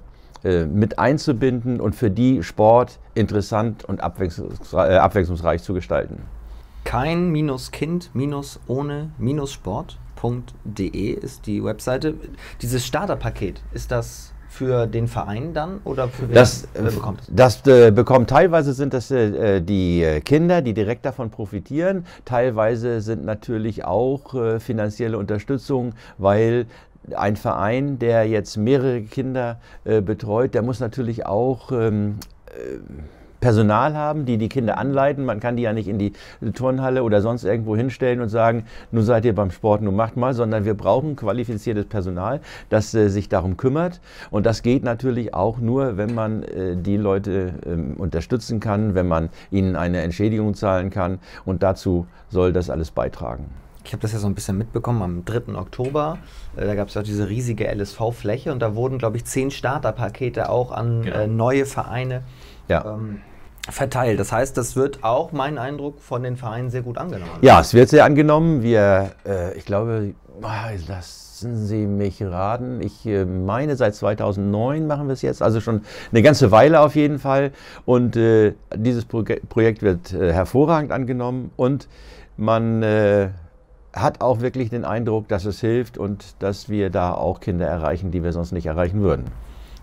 mit 0.66 0.98
einzubinden 0.98 1.80
und 1.80 1.94
für 1.94 2.10
die 2.10 2.42
Sport 2.42 2.98
interessant 3.14 3.84
und 3.84 4.00
abwechslungsreich, 4.00 4.90
äh, 4.90 4.96
abwechslungsreich 4.96 5.62
zu 5.62 5.74
gestalten. 5.74 6.22
Kein 6.84 7.30
minus 7.30 7.72
Kind 7.72 8.10
minus 8.14 8.60
ohne 8.68 9.10
minus 9.18 9.52
Sport.de 9.52 11.10
ist 11.10 11.46
die 11.46 11.64
Webseite. 11.64 12.14
Dieses 12.62 12.86
Starterpaket, 12.86 13.62
ist 13.72 13.90
das 13.90 14.32
für 14.48 14.86
den 14.86 15.06
Verein 15.06 15.52
dann 15.52 15.80
oder 15.84 16.08
für 16.08 16.28
wer, 16.28 16.34
das, 16.34 16.66
wer 16.72 16.90
bekommt 16.90 17.20
es? 17.20 17.26
Das 17.30 17.66
äh, 17.66 17.90
bekommt 17.90 18.30
teilweise 18.30 18.72
sind 18.72 18.94
das 18.94 19.10
äh, 19.10 19.60
die 19.60 20.20
Kinder, 20.24 20.62
die 20.62 20.72
direkt 20.72 21.04
davon 21.04 21.30
profitieren. 21.30 22.06
Teilweise 22.24 23.00
sind 23.00 23.24
natürlich 23.24 23.84
auch 23.84 24.34
äh, 24.34 24.58
finanzielle 24.58 25.18
Unterstützung, 25.18 25.92
weil 26.16 26.66
ein 27.14 27.36
Verein, 27.36 27.98
der 27.98 28.26
jetzt 28.26 28.56
mehrere 28.56 29.02
Kinder 29.02 29.60
äh, 29.84 30.00
betreut, 30.00 30.54
der 30.54 30.62
muss 30.62 30.80
natürlich 30.80 31.26
auch 31.26 31.72
ähm, 31.72 32.16
äh, 32.46 32.78
Personal 33.40 33.94
haben, 33.94 34.24
die 34.24 34.38
die 34.38 34.48
Kinder 34.48 34.78
anleiten. 34.78 35.24
Man 35.24 35.40
kann 35.40 35.56
die 35.56 35.62
ja 35.62 35.72
nicht 35.72 35.88
in 35.88 35.98
die 35.98 36.12
Turnhalle 36.54 37.02
oder 37.02 37.20
sonst 37.20 37.44
irgendwo 37.44 37.76
hinstellen 37.76 38.20
und 38.20 38.28
sagen, 38.28 38.64
nun 38.90 39.04
seid 39.04 39.24
ihr 39.24 39.34
beim 39.34 39.50
Sport, 39.50 39.82
nun 39.82 39.94
macht 39.94 40.16
mal, 40.16 40.34
sondern 40.34 40.64
wir 40.64 40.74
brauchen 40.74 41.16
qualifiziertes 41.16 41.86
Personal, 41.86 42.40
das 42.70 42.94
äh, 42.94 43.08
sich 43.08 43.28
darum 43.28 43.56
kümmert. 43.56 44.00
Und 44.30 44.46
das 44.46 44.62
geht 44.62 44.82
natürlich 44.82 45.34
auch 45.34 45.58
nur, 45.58 45.96
wenn 45.96 46.14
man 46.14 46.42
äh, 46.42 46.76
die 46.76 46.96
Leute 46.96 47.52
äh, 47.64 48.00
unterstützen 48.00 48.60
kann, 48.60 48.94
wenn 48.94 49.06
man 49.06 49.28
ihnen 49.50 49.76
eine 49.76 50.00
Entschädigung 50.00 50.54
zahlen 50.54 50.90
kann. 50.90 51.18
Und 51.44 51.62
dazu 51.62 52.06
soll 52.30 52.52
das 52.52 52.70
alles 52.70 52.90
beitragen. 52.90 53.46
Ich 53.86 53.92
habe 53.92 54.02
das 54.02 54.12
ja 54.12 54.18
so 54.18 54.26
ein 54.26 54.34
bisschen 54.34 54.58
mitbekommen 54.58 55.00
am 55.02 55.24
3. 55.24 55.54
Oktober. 55.54 56.18
Äh, 56.56 56.66
da 56.66 56.74
gab 56.74 56.88
es 56.88 56.94
ja 56.94 57.02
diese 57.02 57.28
riesige 57.28 57.72
LSV-Fläche 57.72 58.50
und 58.50 58.60
da 58.60 58.74
wurden, 58.74 58.98
glaube 58.98 59.16
ich, 59.16 59.24
zehn 59.24 59.52
Starterpakete 59.52 60.48
auch 60.48 60.72
an 60.72 61.02
genau. 61.02 61.16
äh, 61.16 61.26
neue 61.28 61.66
Vereine 61.66 62.22
ja. 62.68 62.84
ähm, 62.84 63.20
verteilt. 63.68 64.18
Das 64.18 64.32
heißt, 64.32 64.56
das 64.56 64.74
wird 64.74 65.04
auch, 65.04 65.30
mein 65.30 65.56
Eindruck, 65.56 66.00
von 66.00 66.24
den 66.24 66.36
Vereinen 66.36 66.70
sehr 66.70 66.82
gut 66.82 66.98
angenommen. 66.98 67.30
Ja, 67.42 67.60
es 67.60 67.74
wird 67.74 67.88
sehr 67.88 68.04
angenommen. 68.04 68.62
Wir, 68.62 69.12
äh, 69.24 69.56
ich 69.56 69.64
glaube, 69.64 70.14
ah, 70.42 70.70
lassen 70.88 71.66
Sie 71.66 71.86
mich 71.86 72.20
raten. 72.20 72.80
Ich 72.82 73.06
äh, 73.06 73.24
meine, 73.24 73.76
seit 73.76 73.94
2009 73.94 74.88
machen 74.88 75.06
wir 75.06 75.12
es 75.12 75.22
jetzt, 75.22 75.42
also 75.42 75.60
schon 75.60 75.82
eine 76.10 76.22
ganze 76.22 76.50
Weile 76.50 76.80
auf 76.80 76.96
jeden 76.96 77.20
Fall. 77.20 77.52
Und 77.84 78.16
äh, 78.16 78.54
dieses 78.74 79.04
Pro 79.04 79.22
Projekt 79.48 79.82
wird 79.82 80.12
äh, 80.12 80.32
hervorragend 80.32 80.90
angenommen 80.90 81.52
und 81.56 81.88
man 82.36 82.82
hat 83.96 84.20
auch 84.20 84.40
wirklich 84.40 84.70
den 84.70 84.84
Eindruck, 84.84 85.26
dass 85.28 85.44
es 85.46 85.60
hilft 85.60 85.98
und 85.98 86.36
dass 86.38 86.68
wir 86.68 86.90
da 86.90 87.12
auch 87.14 87.40
Kinder 87.40 87.66
erreichen, 87.66 88.10
die 88.10 88.22
wir 88.22 88.32
sonst 88.32 88.52
nicht 88.52 88.66
erreichen 88.66 89.00
würden. 89.00 89.24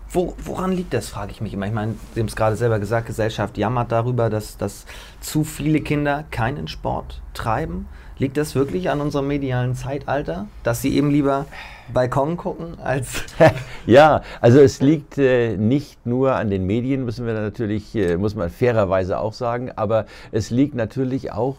Wo, 0.08 0.34
woran 0.44 0.70
liegt 0.70 0.94
das, 0.94 1.08
frage 1.08 1.32
ich 1.32 1.40
mich 1.40 1.54
immer. 1.54 1.66
Ich 1.66 1.72
meine, 1.72 1.96
Sie 2.14 2.20
haben 2.20 2.28
es 2.28 2.36
gerade 2.36 2.54
selber 2.54 2.78
gesagt, 2.78 3.06
Gesellschaft 3.08 3.58
jammert 3.58 3.90
darüber, 3.90 4.30
dass, 4.30 4.56
dass 4.56 4.86
zu 5.20 5.42
viele 5.42 5.80
Kinder 5.80 6.24
keinen 6.30 6.68
Sport 6.68 7.20
treiben. 7.34 7.88
Liegt 8.18 8.36
das 8.36 8.54
wirklich 8.54 8.90
an 8.90 9.00
unserem 9.00 9.26
medialen 9.26 9.74
Zeitalter, 9.74 10.46
dass 10.62 10.80
sie 10.80 10.94
eben 10.94 11.10
lieber 11.10 11.46
Balkon 11.92 12.36
gucken 12.36 12.78
als. 12.78 13.24
ja, 13.86 14.22
also 14.40 14.60
es 14.60 14.80
liegt 14.80 15.18
äh, 15.18 15.56
nicht 15.56 16.06
nur 16.06 16.36
an 16.36 16.48
den 16.48 16.64
Medien, 16.64 17.04
müssen 17.04 17.26
wir 17.26 17.34
natürlich, 17.34 17.92
äh, 17.96 18.16
muss 18.16 18.36
man 18.36 18.50
fairerweise 18.50 19.18
auch 19.18 19.32
sagen, 19.32 19.72
aber 19.74 20.06
es 20.30 20.50
liegt 20.50 20.76
natürlich 20.76 21.32
auch 21.32 21.56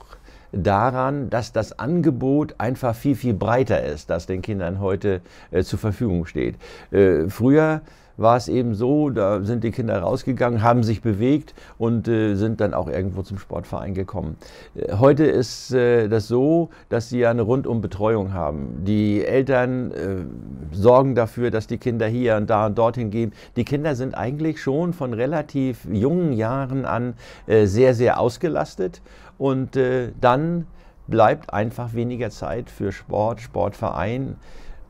daran, 0.52 1.30
dass 1.30 1.52
das 1.52 1.78
Angebot 1.80 2.56
einfach 2.58 2.96
viel, 2.96 3.16
viel 3.16 3.34
breiter 3.34 3.84
ist, 3.84 4.10
das 4.10 4.26
den 4.26 4.42
Kindern 4.42 4.80
heute 4.80 5.22
äh, 5.52 5.64
zur 5.64 5.80
Verfügung 5.80 6.26
steht. 6.26 6.56
Äh, 6.92 7.28
früher 7.30 7.82
war 8.18 8.38
es 8.38 8.48
eben 8.48 8.76
so, 8.76 9.10
da 9.10 9.44
sind 9.44 9.64
die 9.64 9.72
Kinder 9.72 10.00
rausgegangen, 10.00 10.62
haben 10.62 10.84
sich 10.84 11.02
bewegt 11.02 11.54
und 11.78 12.08
äh, 12.08 12.36
sind 12.36 12.62
dann 12.62 12.74
auch 12.74 12.88
irgendwo 12.88 13.22
zum 13.24 13.38
Sportverein 13.38 13.94
gekommen. 13.94 14.38
Äh, 14.76 14.98
heute 14.98 15.26
ist 15.26 15.74
äh, 15.74 16.08
das 16.08 16.28
so, 16.28 16.70
dass 16.90 17.10
sie 17.10 17.20
ja 17.20 17.32
eine 17.32 17.42
Rundumbetreuung 17.42 18.34
haben. 18.34 18.84
Die 18.86 19.24
Eltern 19.26 19.92
äh, 19.92 20.76
sorgen 20.76 21.16
dafür, 21.16 21.52
dass 21.52 21.68
die 21.68 21.78
Kinder 21.78 22.08
hier 22.08 22.38
und 22.38 22.50
da 22.50 22.68
und 22.68 22.78
dorthin 22.78 23.12
gehen. 23.12 23.34
Die 23.56 23.66
Kinder 23.66 23.96
sind 23.96 24.16
eigentlich 24.16 24.62
schon 24.62 24.94
von 24.94 25.14
relativ 25.14 25.86
jungen 25.92 26.34
Jahren 26.34 26.86
an 26.86 27.14
äh, 27.48 27.66
sehr, 27.66 27.94
sehr 27.94 28.20
ausgelastet 28.20 29.02
und 29.38 29.76
äh, 29.76 30.12
dann 30.22 30.68
bleibt 31.08 31.54
einfach 31.54 31.94
weniger 31.94 32.30
Zeit 32.30 32.70
für 32.70 32.92
Sport, 32.92 33.42
Sportverein. 33.42 34.36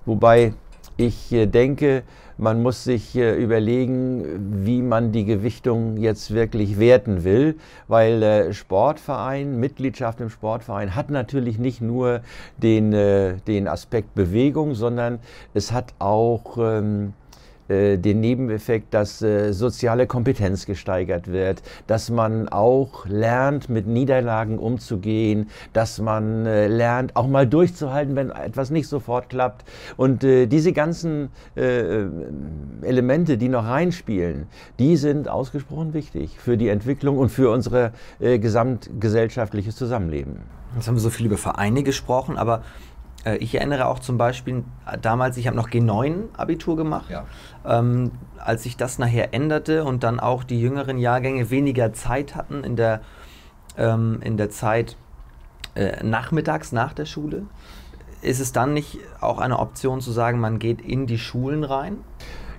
Wobei 0.05 0.53
ich 0.98 1.32
äh, 1.32 1.46
denke, 1.46 2.04
man 2.38 2.62
muss 2.62 2.84
sich 2.84 3.16
äh, 3.16 3.36
überlegen, 3.36 4.66
wie 4.66 4.82
man 4.82 5.12
die 5.12 5.25
Gewichtung 5.25 5.98
jetzt 5.98 6.34
wirklich 6.34 6.80
werten 6.80 7.24
will, 7.24 7.56
weil 7.88 8.24
äh, 8.24 8.54
Sportverein, 8.54 9.60
Mitgliedschaft 9.60 10.22
im 10.22 10.30
Sportverein 10.30 10.96
hat 10.96 11.10
natürlich 11.10 11.60
nicht 11.60 11.82
nur 11.82 12.22
den, 12.58 12.92
den 13.48 13.68
Aspekt 13.68 14.16
Bewegung, 14.16 14.75
sondern 14.75 15.20
es 15.54 15.72
hat 15.72 15.94
auch 16.00 16.58
ähm, 16.58 17.14
äh, 17.14 17.25
den 17.69 18.19
Nebeneffekt, 18.19 18.93
dass 18.93 19.22
äh, 19.22 19.51
soziale 19.51 20.07
Kompetenz 20.07 20.65
gesteigert 20.65 21.27
wird, 21.31 21.63
dass 21.88 22.10
man 22.10 22.48
auch 22.50 23.05
lernt, 23.07 23.69
mit 23.69 23.88
Niederlagen 23.88 24.60
umzugehen, 24.60 25.50
dass 25.74 26.00
man 26.00 26.45
äh, 26.45 26.67
lernt, 26.67 27.15
auch 27.15 27.27
mal 27.27 27.48
durchzuhalten, 27.48 28.15
wenn 28.15 28.29
etwas 28.29 28.69
nicht 28.69 28.88
sofort 28.88 29.29
klappt. 29.29 29.65
Und 29.98 30.24
äh, 30.24 30.45
diese 30.48 30.74
ganzen 30.74 31.29
äh, 31.55 32.05
Elemente, 32.81 33.38
die 33.38 33.50
noch 33.50 33.65
reinspielen, 33.65 34.48
die 34.79 34.98
sind 34.98 35.27
ausgesprochen 35.27 35.93
wichtig 35.93 36.38
für 36.39 36.57
die 36.57 36.69
Entwicklung 36.69 37.17
und 37.17 37.29
für 37.29 37.50
unser 37.50 37.91
gesamtgesellschaftliches 38.19 39.75
Zusammenleben. 39.75 40.39
Jetzt 40.75 40.88
haben 40.88 40.95
wir 40.95 41.01
so 41.01 41.10
viel 41.10 41.25
über 41.25 41.38
Vereine 41.38 41.84
gesprochen, 41.84 42.38
aber 42.38 42.62
Äh, 43.25 43.38
ich 43.38 43.55
erinnere 43.55 43.88
auch 43.88 44.00
zum 44.00 44.17
Beispiel 44.17 44.63
damals, 45.01 45.38
ich 45.38 45.48
habe 45.48 45.58
noch 45.58 45.70
G9-Abitur 45.70 46.77
gemacht. 46.77 47.10
Ja. 47.10 47.25
Ähm, 47.65 48.12
als 48.38 48.63
sich 48.63 48.77
das 48.77 49.00
nachher 49.00 49.34
änderte 49.34 49.84
und 49.84 50.03
dann 50.03 50.20
auch 50.20 50.44
die 50.44 50.62
jüngeren 50.62 50.98
Jahrgänge 50.98 51.50
weniger 51.50 51.94
Zeit 51.94 52.36
hatten 52.36 52.63
in 52.63 52.75
der, 52.75 53.01
ähm, 53.77 54.20
in 54.22 54.38
der 54.38 54.50
Zeit 54.50 54.96
äh, 55.74 56.03
nachmittags 56.03 56.72
nach 56.72 56.94
der 56.94 57.05
Schule, 57.05 57.44
ist 58.22 58.39
es 58.39 58.51
dann 58.53 58.74
nicht 58.74 59.00
auch 59.20 59.39
eine 59.39 59.60
Option 59.60 60.00
zu 60.01 60.12
sagen, 60.12 60.39
man 60.39 60.60
geht 60.60 60.82
in 60.82 61.05
die 61.05 61.17
Schulen 61.17 61.63
rein? 61.63 61.98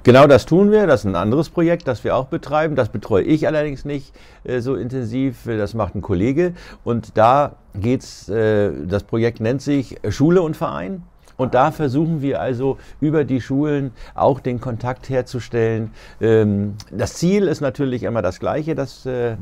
Genau 0.06 0.28
das 0.28 0.46
tun 0.46 0.70
wir. 0.70 0.86
Das 0.86 1.00
ist 1.00 1.06
ein 1.06 1.16
anderes 1.16 1.50
Projekt, 1.50 1.88
das 1.88 2.04
wir 2.04 2.14
auch 2.14 2.26
betreiben. 2.26 2.76
Das 2.76 2.90
betreue 2.90 3.24
ich 3.24 3.48
allerdings 3.48 3.84
nicht 3.84 4.14
äh, 4.44 4.60
so 4.60 4.76
intensiv. 4.76 5.38
Das 5.46 5.74
macht 5.74 5.96
ein 5.96 6.00
Kollege. 6.00 6.52
Und 6.84 7.18
da 7.18 7.56
geht's, 7.74 8.28
äh, 8.28 8.70
das 8.86 9.02
Projekt 9.02 9.40
nennt 9.40 9.62
sich 9.62 9.96
Schule 10.10 10.42
und 10.42 10.56
Verein. 10.56 11.02
Und 11.36 11.54
da 11.54 11.72
versuchen 11.72 12.22
wir 12.22 12.40
also 12.40 12.78
über 13.00 13.24
die 13.24 13.40
Schulen 13.40 13.90
auch 14.14 14.38
den 14.38 14.60
Kontakt 14.60 15.08
herzustellen. 15.08 15.90
Ähm, 16.20 16.74
das 16.92 17.14
Ziel 17.14 17.48
ist 17.48 17.60
natürlich 17.60 18.04
immer 18.04 18.22
das 18.22 18.38
gleiche, 18.38 18.76
das 18.76 19.06
äh, 19.06 19.34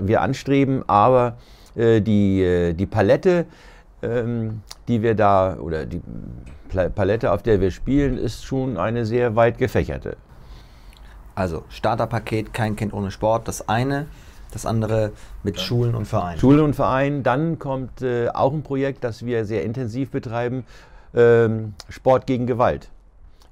wir 0.00 0.22
anstreben, 0.22 0.82
aber 0.86 1.36
äh, 1.74 2.00
die, 2.00 2.42
äh, 2.42 2.72
die 2.72 2.86
Palette, 2.86 3.44
die 4.02 5.02
wir 5.02 5.14
da 5.14 5.56
oder 5.58 5.86
die 5.86 6.02
Palette, 6.94 7.32
auf 7.32 7.42
der 7.42 7.60
wir 7.60 7.70
spielen, 7.70 8.18
ist 8.18 8.44
schon 8.44 8.76
eine 8.76 9.06
sehr 9.06 9.36
weit 9.36 9.58
gefächerte. 9.58 10.16
Also 11.34 11.64
Starterpaket, 11.68 12.52
kein 12.52 12.76
Kind 12.76 12.92
ohne 12.92 13.10
Sport, 13.10 13.48
das 13.48 13.68
eine. 13.68 14.06
Das 14.52 14.64
andere 14.64 15.12
mit 15.42 15.56
ja. 15.56 15.62
Schulen 15.62 15.94
und 15.94 16.06
Vereinen. 16.06 16.38
Schulen 16.38 16.60
und 16.60 16.74
Vereinen. 16.74 17.22
Dann 17.22 17.58
kommt 17.58 18.00
äh, 18.00 18.28
auch 18.28 18.52
ein 18.52 18.62
Projekt, 18.62 19.04
das 19.04 19.26
wir 19.26 19.44
sehr 19.44 19.64
intensiv 19.64 20.10
betreiben, 20.10 20.64
ähm, 21.14 21.74
Sport 21.90 22.26
gegen 22.26 22.46
Gewalt. 22.46 22.88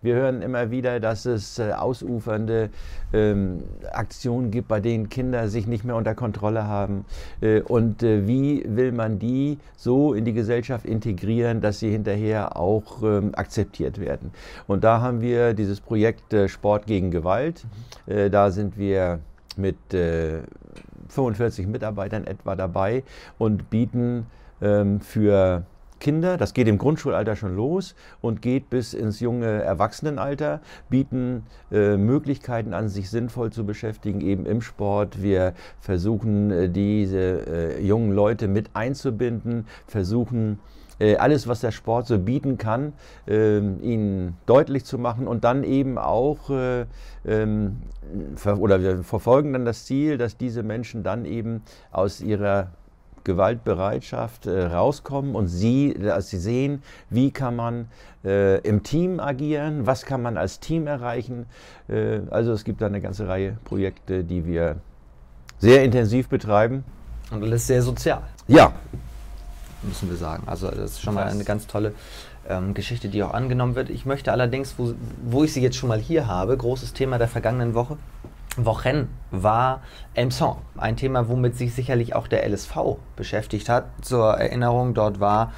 Wir 0.04 0.16
hören 0.16 0.42
immer 0.42 0.70
wieder, 0.70 1.00
dass 1.00 1.24
es 1.24 1.58
äh, 1.58 1.72
ausufernde 1.72 2.68
ähm, 3.14 3.62
Aktionen 3.90 4.50
gibt, 4.50 4.68
bei 4.68 4.78
denen 4.78 5.08
Kinder 5.08 5.48
sich 5.48 5.66
nicht 5.66 5.82
mehr 5.82 5.96
unter 5.96 6.14
Kontrolle 6.14 6.66
haben. 6.66 7.06
Äh, 7.40 7.62
und 7.62 8.02
äh, 8.02 8.26
wie 8.26 8.62
will 8.66 8.92
man 8.92 9.18
die 9.18 9.56
so 9.78 10.12
in 10.12 10.26
die 10.26 10.34
Gesellschaft 10.34 10.84
integrieren, 10.84 11.62
dass 11.62 11.78
sie 11.78 11.90
hinterher 11.90 12.54
auch 12.58 13.02
ähm, 13.02 13.30
akzeptiert 13.34 13.98
werden? 13.98 14.30
Und 14.66 14.84
da 14.84 15.00
haben 15.00 15.22
wir 15.22 15.54
dieses 15.54 15.80
Projekt 15.80 16.34
äh, 16.34 16.48
Sport 16.48 16.84
gegen 16.84 17.10
Gewalt. 17.10 17.64
Äh, 18.04 18.28
da 18.28 18.50
sind 18.50 18.76
wir 18.76 19.20
mit 19.56 19.78
45 21.08 21.64
äh, 21.64 21.66
Mitarbeitern 21.66 22.26
etwa 22.26 22.54
dabei 22.54 23.04
und 23.38 23.70
bieten 23.70 24.26
ähm, 24.60 25.00
für 25.00 25.64
Kinder, 26.00 26.36
das 26.36 26.54
geht 26.54 26.68
im 26.68 26.78
Grundschulalter 26.78 27.36
schon 27.36 27.56
los 27.56 27.94
und 28.20 28.42
geht 28.42 28.70
bis 28.70 28.94
ins 28.94 29.20
junge 29.20 29.62
Erwachsenenalter, 29.62 30.60
bieten 30.90 31.44
äh, 31.72 31.96
Möglichkeiten 31.96 32.74
an, 32.74 32.88
sich 32.88 33.10
sinnvoll 33.10 33.50
zu 33.50 33.64
beschäftigen, 33.64 34.20
eben 34.20 34.46
im 34.46 34.60
Sport. 34.60 35.22
Wir 35.22 35.54
versuchen, 35.80 36.50
äh, 36.50 36.68
diese 36.68 37.78
äh, 37.78 37.80
jungen 37.82 38.12
Leute 38.12 38.48
mit 38.48 38.70
einzubinden, 38.74 39.66
versuchen, 39.86 40.58
äh, 40.98 41.16
alles, 41.16 41.48
was 41.48 41.60
der 41.60 41.72
Sport 41.72 42.06
so 42.06 42.18
bieten 42.18 42.58
kann, 42.58 42.92
äh, 43.26 43.58
ihnen 43.58 44.36
deutlich 44.46 44.84
zu 44.84 44.98
machen 44.98 45.26
und 45.26 45.44
dann 45.44 45.64
eben 45.64 45.98
auch, 45.98 46.50
äh, 46.50 46.86
ähm, 47.26 47.82
oder 48.58 48.80
wir 48.80 49.02
verfolgen 49.02 49.52
dann 49.52 49.64
das 49.64 49.86
Ziel, 49.86 50.18
dass 50.18 50.36
diese 50.36 50.62
Menschen 50.62 51.02
dann 51.02 51.24
eben 51.24 51.62
aus 51.90 52.20
ihrer 52.20 52.68
Gewaltbereitschaft 53.24 54.46
äh, 54.46 54.66
rauskommen 54.66 55.34
und 55.34 55.48
sie, 55.48 55.94
dass 55.94 56.28
sie 56.28 56.38
sehen, 56.38 56.82
wie 57.10 57.30
kann 57.30 57.56
man 57.56 57.88
äh, 58.24 58.60
im 58.60 58.82
Team 58.82 59.20
agieren, 59.20 59.86
was 59.86 60.04
kann 60.04 60.22
man 60.22 60.36
als 60.36 60.60
Team 60.60 60.86
erreichen. 60.86 61.46
Äh, 61.88 62.20
also 62.30 62.52
es 62.52 62.64
gibt 62.64 62.80
da 62.80 62.86
eine 62.86 63.00
ganze 63.00 63.26
Reihe 63.26 63.56
Projekte, 63.64 64.24
die 64.24 64.46
wir 64.46 64.76
sehr 65.58 65.84
intensiv 65.84 66.28
betreiben. 66.28 66.84
Und 67.30 67.42
alles 67.42 67.66
sehr 67.66 67.82
sozial. 67.82 68.22
Ja. 68.46 68.72
Müssen 69.82 70.08
wir 70.08 70.16
sagen. 70.16 70.44
Also 70.46 70.70
das 70.70 70.92
ist 70.92 71.02
schon 71.02 71.14
mal 71.14 71.24
eine 71.24 71.44
ganz 71.44 71.66
tolle 71.66 71.94
ähm, 72.48 72.74
Geschichte, 72.74 73.08
die 73.08 73.22
auch 73.22 73.34
angenommen 73.34 73.74
wird. 73.74 73.90
Ich 73.90 74.06
möchte 74.06 74.32
allerdings, 74.32 74.74
wo, 74.78 74.94
wo 75.22 75.44
ich 75.44 75.52
sie 75.52 75.62
jetzt 75.62 75.76
schon 75.76 75.88
mal 75.88 75.98
hier 75.98 76.26
habe, 76.26 76.56
großes 76.56 76.92
Thema 76.92 77.18
der 77.18 77.28
vergangenen 77.28 77.74
Woche, 77.74 77.96
Wochen 78.56 79.08
war 79.30 79.82
Elmson. 80.14 80.56
Ein 80.76 80.96
Thema, 80.96 81.28
womit 81.28 81.56
sich 81.56 81.74
sicherlich 81.74 82.14
auch 82.14 82.28
der 82.28 82.48
LSV 82.48 82.98
beschäftigt 83.16 83.68
hat. 83.68 83.86
Zur 84.02 84.34
Erinnerung, 84.34 84.94
dort 84.94 85.20
war 85.20 85.52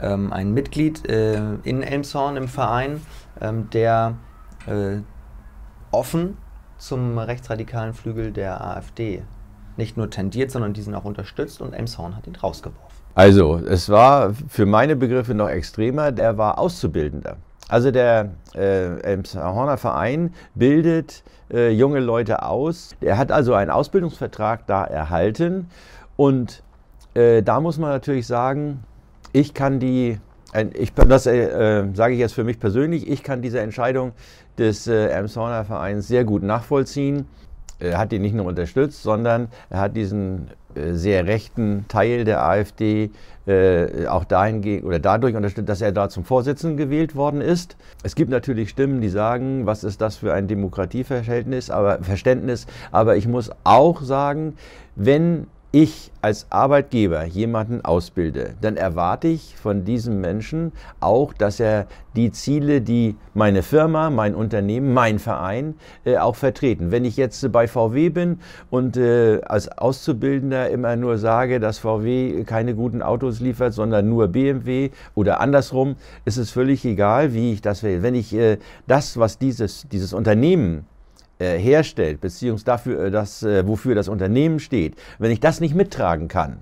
ähm, 0.00 0.32
ein 0.32 0.52
Mitglied 0.52 1.08
äh, 1.08 1.54
in 1.62 1.82
Elmshorn 1.82 2.36
im 2.36 2.48
Verein, 2.48 3.00
ähm, 3.40 3.70
der 3.70 4.14
äh, 4.66 4.98
offen 5.90 6.36
zum 6.78 7.18
rechtsradikalen 7.18 7.94
Flügel 7.94 8.32
der 8.32 8.60
AfD 8.60 9.22
nicht 9.76 9.96
nur 9.96 10.10
tendiert, 10.10 10.50
sondern 10.50 10.72
diesen 10.74 10.94
auch 10.94 11.04
unterstützt 11.04 11.60
und 11.62 11.72
Elmshorn 11.72 12.16
hat 12.16 12.26
ihn 12.26 12.36
rausgeworfen. 12.36 12.92
Also, 13.14 13.56
es 13.56 13.88
war 13.88 14.34
für 14.48 14.66
meine 14.66 14.96
Begriffe 14.96 15.34
noch 15.34 15.48
extremer, 15.48 16.12
der 16.12 16.38
war 16.38 16.58
Auszubildender. 16.58 17.36
Also 17.72 17.90
der 17.90 18.28
äh, 18.54 19.00
Elmshorner 19.00 19.78
Verein 19.78 20.34
bildet 20.54 21.24
äh, 21.50 21.70
junge 21.70 22.00
Leute 22.00 22.42
aus. 22.42 22.94
Er 23.00 23.16
hat 23.16 23.32
also 23.32 23.54
einen 23.54 23.70
Ausbildungsvertrag 23.70 24.66
da 24.66 24.84
erhalten 24.84 25.70
und 26.16 26.62
äh, 27.14 27.42
da 27.42 27.60
muss 27.60 27.78
man 27.78 27.88
natürlich 27.88 28.26
sagen, 28.26 28.84
ich 29.32 29.54
kann 29.54 29.80
die, 29.80 30.18
ich, 30.74 30.92
das 30.92 31.24
äh, 31.24 31.86
sage 31.94 32.12
ich 32.12 32.20
jetzt 32.20 32.34
für 32.34 32.44
mich 32.44 32.60
persönlich, 32.60 33.08
ich 33.08 33.22
kann 33.22 33.40
diese 33.40 33.60
Entscheidung 33.60 34.12
des 34.58 34.86
äh, 34.86 35.06
Elmshorner 35.06 35.64
Vereins 35.64 36.06
sehr 36.06 36.24
gut 36.24 36.42
nachvollziehen. 36.42 37.26
Er 37.78 37.96
hat 37.96 38.12
ihn 38.12 38.20
nicht 38.20 38.34
nur 38.34 38.44
unterstützt, 38.44 39.02
sondern 39.02 39.48
er 39.70 39.80
hat 39.80 39.96
diesen 39.96 40.50
sehr 40.92 41.26
rechten 41.26 41.86
Teil 41.88 42.24
der 42.24 42.44
AfD 42.44 43.10
äh, 43.46 44.06
auch 44.06 44.24
dahingehend 44.24 44.84
oder 44.84 44.98
dadurch 44.98 45.34
unterstützt, 45.34 45.68
dass 45.68 45.80
er 45.80 45.92
da 45.92 46.08
zum 46.08 46.24
Vorsitzenden 46.24 46.76
gewählt 46.76 47.16
worden 47.16 47.40
ist. 47.40 47.76
Es 48.02 48.14
gibt 48.14 48.30
natürlich 48.30 48.70
Stimmen, 48.70 49.00
die 49.00 49.08
sagen, 49.08 49.66
was 49.66 49.84
ist 49.84 50.00
das 50.00 50.16
für 50.16 50.32
ein 50.32 50.46
Demokratieverhältnis, 50.46 51.70
aber 51.70 52.02
Verständnis. 52.02 52.66
Aber 52.92 53.16
ich 53.16 53.26
muss 53.26 53.50
auch 53.64 54.02
sagen, 54.02 54.54
wenn 54.94 55.46
ich 55.72 56.10
als 56.20 56.46
Arbeitgeber 56.50 57.24
jemanden 57.24 57.82
ausbilde, 57.82 58.54
dann 58.60 58.76
erwarte 58.76 59.28
ich 59.28 59.56
von 59.56 59.84
diesem 59.84 60.20
Menschen 60.20 60.72
auch, 61.00 61.32
dass 61.32 61.60
er 61.60 61.86
die 62.14 62.30
Ziele, 62.30 62.82
die 62.82 63.16
meine 63.32 63.62
Firma, 63.62 64.10
mein 64.10 64.34
Unternehmen, 64.34 64.92
mein 64.92 65.18
Verein 65.18 65.74
äh, 66.04 66.18
auch 66.18 66.36
vertreten. 66.36 66.90
Wenn 66.90 67.06
ich 67.06 67.16
jetzt 67.16 67.50
bei 67.50 67.66
VW 67.66 68.10
bin 68.10 68.38
und 68.70 68.98
äh, 68.98 69.40
als 69.46 69.70
Auszubildender 69.78 70.68
immer 70.68 70.94
nur 70.96 71.16
sage, 71.16 71.58
dass 71.58 71.78
VW 71.78 72.44
keine 72.44 72.74
guten 72.74 73.00
Autos 73.00 73.40
liefert, 73.40 73.72
sondern 73.72 74.10
nur 74.10 74.28
BMW 74.28 74.90
oder 75.14 75.40
andersrum, 75.40 75.96
ist 76.26 76.36
es 76.36 76.50
völlig 76.50 76.84
egal, 76.84 77.32
wie 77.32 77.54
ich 77.54 77.62
das 77.62 77.82
will. 77.82 78.02
Wenn 78.02 78.14
ich 78.14 78.34
äh, 78.34 78.58
das, 78.86 79.16
was 79.16 79.38
dieses, 79.38 79.88
dieses 79.88 80.12
Unternehmen 80.12 80.80
äh, 80.80 80.91
herstellt, 81.58 82.20
beziehungsweise 82.20 82.64
dafür, 82.64 83.04
äh, 83.04 83.10
das, 83.10 83.42
äh, 83.42 83.66
wofür 83.66 83.94
das 83.94 84.08
Unternehmen 84.08 84.60
steht, 84.60 84.96
wenn 85.18 85.30
ich 85.30 85.40
das 85.40 85.60
nicht 85.60 85.74
mittragen 85.74 86.28
kann, 86.28 86.58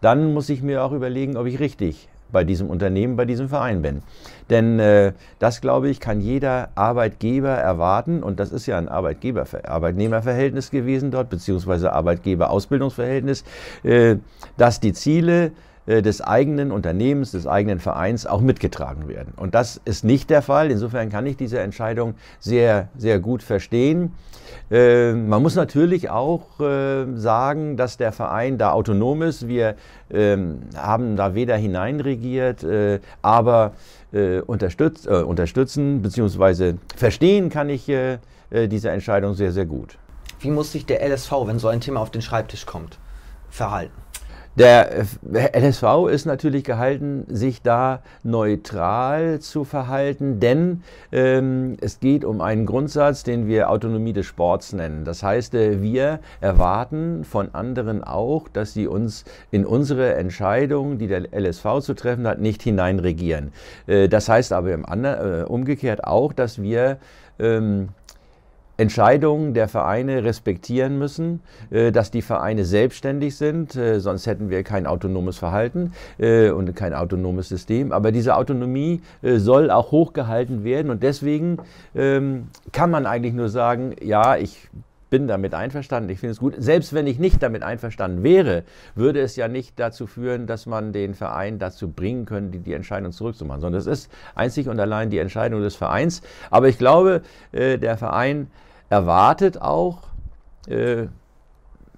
dann 0.00 0.32
muss 0.32 0.48
ich 0.48 0.62
mir 0.62 0.82
auch 0.84 0.92
überlegen, 0.92 1.36
ob 1.36 1.46
ich 1.46 1.60
richtig 1.60 2.08
bei 2.32 2.44
diesem 2.44 2.70
Unternehmen, 2.70 3.16
bei 3.16 3.24
diesem 3.24 3.48
Verein 3.48 3.82
bin. 3.82 4.02
Denn 4.50 4.78
äh, 4.78 5.12
das, 5.38 5.60
glaube 5.60 5.88
ich, 5.88 6.00
kann 6.00 6.20
jeder 6.20 6.70
Arbeitgeber 6.74 7.50
erwarten, 7.50 8.22
und 8.22 8.38
das 8.40 8.52
ist 8.52 8.66
ja 8.66 8.78
ein 8.78 8.88
Arbeitgeber 8.88 9.46
Arbeitnehmerverhältnis 9.64 10.70
gewesen 10.70 11.10
dort, 11.10 11.28
beziehungsweise 11.28 11.92
Arbeitgeber-Ausbildungsverhältnis, 11.92 13.44
äh, 13.82 14.16
dass 14.56 14.80
die 14.80 14.92
Ziele 14.92 15.46
äh, 15.46 15.50
des 15.90 16.20
eigenen 16.20 16.70
Unternehmens, 16.70 17.32
des 17.32 17.46
eigenen 17.46 17.80
Vereins 17.80 18.26
auch 18.26 18.40
mitgetragen 18.40 19.08
werden. 19.08 19.32
Und 19.36 19.54
das 19.54 19.80
ist 19.84 20.04
nicht 20.04 20.30
der 20.30 20.42
Fall. 20.42 20.70
Insofern 20.70 21.10
kann 21.10 21.26
ich 21.26 21.36
diese 21.36 21.58
Entscheidung 21.58 22.14
sehr, 22.38 22.88
sehr 22.96 23.18
gut 23.18 23.42
verstehen. 23.42 24.12
Äh, 24.70 25.12
man 25.12 25.42
muss 25.42 25.56
natürlich 25.56 26.10
auch 26.10 26.60
äh, 26.60 27.06
sagen, 27.14 27.76
dass 27.76 27.96
der 27.96 28.12
Verein 28.12 28.56
da 28.58 28.72
autonom 28.72 29.22
ist. 29.22 29.48
Wir 29.48 29.74
ähm, 30.10 30.60
haben 30.76 31.16
da 31.16 31.34
weder 31.34 31.56
hineinregiert, 31.56 32.64
aber 33.22 33.72
unterstützt, 34.46 35.06
unterstützen 35.06 36.02
bzw. 36.02 36.74
verstehen 36.96 37.48
kann 37.48 37.68
ich 37.68 37.86
diese 37.86 38.90
Entscheidung 38.90 39.34
sehr, 39.34 39.52
sehr 39.52 39.66
gut. 39.66 39.98
Wie 40.40 40.50
muss 40.50 40.72
sich 40.72 40.84
der 40.84 41.06
LSV, 41.08 41.32
wenn 41.44 41.60
so 41.60 41.68
ein 41.68 41.80
Thema 41.80 42.00
auf 42.00 42.10
den 42.10 42.20
Schreibtisch 42.20 42.66
kommt, 42.66 42.98
verhalten? 43.50 43.92
Der 44.60 45.06
LSV 45.54 46.08
ist 46.10 46.26
natürlich 46.26 46.64
gehalten, 46.64 47.24
sich 47.28 47.62
da 47.62 48.02
neutral 48.22 49.40
zu 49.40 49.64
verhalten, 49.64 50.38
denn 50.38 50.82
ähm, 51.12 51.78
es 51.80 51.98
geht 51.98 52.26
um 52.26 52.42
einen 52.42 52.66
Grundsatz, 52.66 53.22
den 53.22 53.46
wir 53.46 53.70
Autonomie 53.70 54.12
des 54.12 54.26
Sports 54.26 54.74
nennen. 54.74 55.06
Das 55.06 55.22
heißt, 55.22 55.54
äh, 55.54 55.80
wir 55.80 56.20
erwarten 56.42 57.24
von 57.24 57.54
anderen 57.54 58.04
auch, 58.04 58.48
dass 58.48 58.74
sie 58.74 58.86
uns 58.86 59.24
in 59.50 59.64
unsere 59.64 60.12
Entscheidungen, 60.16 60.98
die 60.98 61.06
der 61.06 61.22
LSV 61.32 61.80
zu 61.80 61.94
treffen 61.94 62.28
hat, 62.28 62.38
nicht 62.38 62.62
hineinregieren. 62.62 63.52
Äh, 63.86 64.10
das 64.10 64.28
heißt 64.28 64.52
aber 64.52 64.74
im 64.74 64.84
äh, 64.84 65.44
umgekehrt 65.44 66.04
auch, 66.04 66.34
dass 66.34 66.60
wir 66.60 66.98
ähm, 67.38 67.88
Entscheidungen 68.80 69.52
der 69.52 69.68
Vereine 69.68 70.24
respektieren 70.24 70.98
müssen, 70.98 71.40
äh, 71.70 71.92
dass 71.92 72.10
die 72.10 72.22
Vereine 72.22 72.64
selbstständig 72.64 73.36
sind, 73.36 73.76
äh, 73.76 74.00
sonst 74.00 74.26
hätten 74.26 74.48
wir 74.48 74.62
kein 74.62 74.86
autonomes 74.86 75.36
Verhalten 75.36 75.92
äh, 76.18 76.48
und 76.48 76.74
kein 76.74 76.94
autonomes 76.94 77.50
System. 77.50 77.92
Aber 77.92 78.10
diese 78.10 78.36
Autonomie 78.36 79.02
soll 79.22 79.70
auch 79.70 79.90
hochgehalten 79.92 80.64
werden 80.64 80.90
und 80.90 81.02
deswegen 81.02 81.58
ähm, 81.94 82.48
kann 82.72 82.90
man 82.90 83.04
eigentlich 83.04 83.34
nur 83.34 83.50
sagen, 83.50 83.94
ja, 84.02 84.36
ich 84.36 84.68
bin 85.10 85.28
damit 85.28 85.52
einverstanden, 85.52 86.08
ich 86.08 86.20
finde 86.20 86.32
es 86.32 86.38
gut. 86.38 86.54
Selbst 86.56 86.94
wenn 86.94 87.06
ich 87.06 87.18
nicht 87.18 87.42
damit 87.42 87.62
einverstanden 87.62 88.22
wäre, 88.22 88.62
würde 88.94 89.20
es 89.20 89.36
ja 89.36 89.48
nicht 89.48 89.78
dazu 89.78 90.06
führen, 90.06 90.46
dass 90.46 90.64
man 90.64 90.92
den 90.92 91.14
Verein 91.14 91.58
dazu 91.58 91.90
bringen 91.90 92.24
könnte, 92.24 92.52
die, 92.52 92.64
die 92.64 92.72
Entscheidung 92.72 93.12
zurückzumachen, 93.12 93.60
sondern 93.60 93.80
es 93.80 93.86
ist 93.86 94.10
einzig 94.34 94.68
und 94.68 94.80
allein 94.80 95.10
die 95.10 95.18
Entscheidung 95.18 95.60
des 95.60 95.76
Vereins. 95.76 96.22
Aber 96.50 96.68
ich 96.68 96.78
glaube, 96.78 97.22
der 97.52 97.96
Verein 97.98 98.46
erwartet 98.90 99.62
auch 99.62 100.02
äh, 100.68 101.06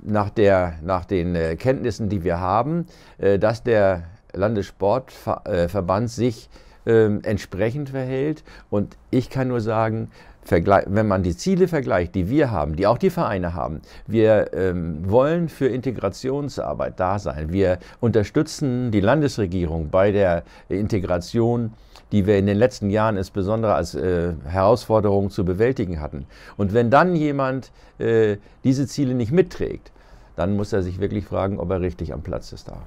nach, 0.01 0.31
der, 0.31 0.75
nach 0.83 1.05
den 1.05 1.35
äh, 1.35 1.57
Kenntnissen, 1.57 2.09
die 2.09 2.23
wir 2.23 2.39
haben, 2.39 2.87
äh, 3.19 3.39
dass 3.39 3.65
der 3.65 4.05
Landessportverband 4.33 6.11
sich 6.11 6.49
ähm, 6.87 7.21
entsprechend 7.25 7.91
verhält. 7.91 8.45
Und 8.71 8.97
ich 9.11 9.31
kann 9.31 9.49
nur 9.49 9.61
sagen, 9.61 10.11
wenn 10.45 11.09
man 11.09 11.23
die 11.23 11.37
Ziele 11.37 11.69
vergleicht, 11.69 12.15
die 12.15 12.29
wir 12.29 12.51
haben, 12.51 12.77
die 12.77 12.87
auch 12.87 12.99
die 12.99 13.11
Vereine 13.11 13.55
haben, 13.55 13.81
wir 14.07 14.53
ähm, 14.53 15.09
wollen 15.09 15.49
für 15.49 15.67
Integrationsarbeit 15.67 16.99
da 16.99 17.19
sein. 17.19 17.53
Wir 17.53 17.79
unterstützen 18.01 18.91
die 18.91 19.01
Landesregierung 19.01 19.91
bei 19.91 20.13
der 20.13 20.43
Integration 20.69 21.73
die 22.13 22.27
wir 22.27 22.39
in 22.39 22.47
den 22.47 22.59
letzten 22.59 22.91
Jahren 22.91 23.17
insbesondere 23.17 23.75
als 23.75 23.95
äh, 23.95 24.35
Herausforderung 24.45 25.31
zu 25.31 25.45
bewältigen 25.45 26.01
hatten. 26.01 26.27
Und 26.59 26.75
wenn 26.75 26.91
dann 26.91 27.17
jemand 27.17 27.73
äh, 27.99 28.37
diese 28.65 28.87
Ziele 28.87 29.15
nicht 29.15 29.33
mitträgt, 29.33 29.91
dann 30.37 30.55
muss 30.55 30.73
er 30.73 30.83
sich 30.83 31.01
wirklich 31.01 31.25
fragen, 31.25 31.59
ob 31.59 31.71
er 31.71 31.81
richtig 31.81 32.13
am 32.13 32.23
Platz 32.23 32.53
ist 32.53 32.69
da. 32.69 32.83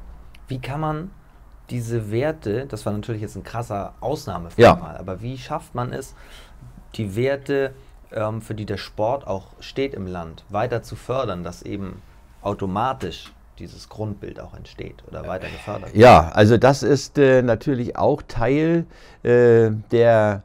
Wie 0.47 0.59
kann 0.59 0.79
man 0.79 1.09
diese 1.71 2.11
Werte, 2.11 2.67
das 2.67 2.85
war 2.85 2.93
natürlich 2.93 3.23
jetzt 3.23 3.35
ein 3.35 3.43
krasser 3.43 3.95
Ausnahmefall, 3.99 4.63
ja. 4.63 4.95
aber 4.99 5.21
wie 5.21 5.37
schafft 5.37 5.73
man 5.73 5.91
es, 5.91 6.13
die 6.95 7.15
Werte, 7.15 7.73
ähm, 8.11 8.41
für 8.41 8.55
die 8.55 8.65
der 8.65 8.77
Sport 8.77 9.27
auch 9.27 9.47
steht 9.59 9.93
im 9.93 10.07
Land, 10.07 10.43
weiter 10.49 10.83
zu 10.83 10.95
fördern, 10.95 11.43
dass 11.43 11.61
eben 11.61 12.01
automatisch 12.41 13.31
dieses 13.59 13.89
Grundbild 13.89 14.39
auch 14.39 14.53
entsteht 14.53 15.03
oder 15.07 15.27
weiter 15.27 15.47
gefördert 15.47 15.93
wird. 15.93 15.95
Ja, 15.95 16.29
also 16.33 16.57
das 16.57 16.83
ist 16.83 17.17
äh, 17.17 17.41
natürlich 17.41 17.95
auch 17.95 18.21
Teil 18.27 18.85
äh, 19.23 19.71
der 19.91 20.43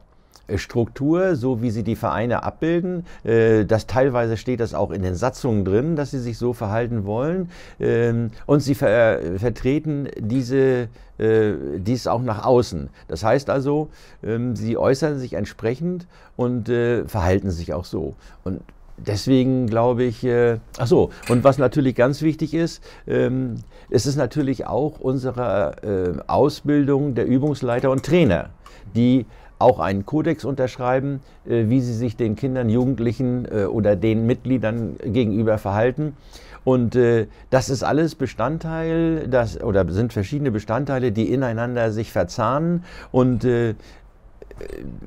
Struktur, 0.57 1.35
so 1.35 1.61
wie 1.61 1.71
sie 1.71 1.83
die 1.83 1.95
Vereine 1.95 2.43
abbilden. 2.43 3.05
Äh, 3.23 3.65
das 3.65 3.87
teilweise 3.87 4.37
steht 4.37 4.59
das 4.59 4.73
auch 4.73 4.91
in 4.91 5.01
den 5.01 5.15
Satzungen 5.15 5.65
drin, 5.65 5.95
dass 5.95 6.11
sie 6.11 6.19
sich 6.19 6.37
so 6.37 6.53
verhalten 6.53 7.05
wollen. 7.05 7.49
Ähm, 7.79 8.31
und 8.45 8.61
sie 8.61 8.75
ver 8.75 9.19
vertreten 9.37 10.07
diese, 10.17 10.87
äh, 11.17 11.53
dies 11.77 12.07
auch 12.07 12.21
nach 12.21 12.45
außen. 12.45 12.89
Das 13.07 13.23
heißt 13.23 13.49
also, 13.49 13.89
ähm, 14.23 14.55
sie 14.55 14.77
äußern 14.77 15.19
sich 15.19 15.33
entsprechend 15.33 16.07
und 16.35 16.69
äh, 16.69 17.05
verhalten 17.05 17.51
sich 17.51 17.73
auch 17.73 17.85
so. 17.85 18.15
Und 18.43 18.61
deswegen 19.05 19.67
glaube 19.67 20.03
ich, 20.03 20.23
äh, 20.23 20.57
ach 20.77 20.87
so, 20.87 21.11
und 21.29 21.43
was 21.43 21.57
natürlich 21.57 21.95
ganz 21.95 22.21
wichtig 22.21 22.53
ist, 22.53 22.83
ähm, 23.07 23.55
es 23.89 24.05
ist 24.05 24.15
natürlich 24.15 24.67
auch 24.67 24.99
unsere 24.99 25.75
äh, 25.83 26.21
Ausbildung 26.27 27.15
der 27.15 27.25
Übungsleiter 27.25 27.91
und 27.91 28.05
Trainer, 28.05 28.49
die 28.95 29.25
auch 29.61 29.79
einen 29.79 30.05
Kodex 30.05 30.45
unterschreiben, 30.45 31.21
äh, 31.47 31.65
wie 31.67 31.81
sie 31.81 31.93
sich 31.93 32.17
den 32.17 32.35
Kindern, 32.35 32.69
Jugendlichen 32.69 33.45
äh, 33.45 33.65
oder 33.65 33.95
den 33.95 34.25
Mitgliedern 34.25 34.97
gegenüber 35.03 35.57
verhalten. 35.57 36.15
Und 36.63 36.95
äh, 36.95 37.27
das 37.49 37.69
ist 37.69 37.83
alles 37.83 38.15
Bestandteil, 38.15 39.27
das, 39.27 39.61
oder 39.61 39.89
sind 39.89 40.13
verschiedene 40.13 40.51
Bestandteile, 40.51 41.11
die 41.11 41.31
ineinander 41.31 41.91
sich 41.91 42.11
verzahnen. 42.11 42.83
Und 43.11 43.47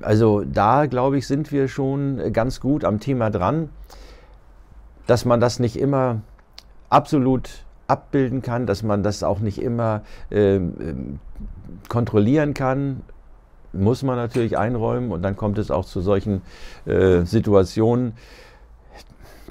also 0.02 0.42
da, 0.42 0.86
glaube 0.86 1.18
ich, 1.18 1.28
sind 1.28 1.52
wir 1.52 1.68
schon 1.68 2.32
ganz 2.32 2.58
gut 2.60 2.84
am 2.84 2.98
Thema 2.98 3.30
dran, 3.30 3.68
dass 5.06 5.24
man 5.24 5.38
das 5.38 5.60
nicht 5.60 5.76
immer 5.76 6.22
absolut 6.90 7.64
abbilden 7.86 8.42
kann, 8.42 8.66
dass 8.66 8.82
man 8.82 9.02
das 9.02 9.22
auch 9.22 9.40
nicht 9.40 9.60
immer 9.60 10.02
äh, 10.30 10.60
kontrollieren 11.88 12.54
kann, 12.54 13.02
muss 13.74 14.02
man 14.02 14.16
natürlich 14.16 14.56
einräumen 14.58 15.12
und 15.12 15.22
dann 15.22 15.36
kommt 15.36 15.58
es 15.58 15.70
auch 15.70 15.84
zu 15.84 16.00
solchen 16.00 16.42
äh, 16.86 17.22
Situationen. 17.24 18.14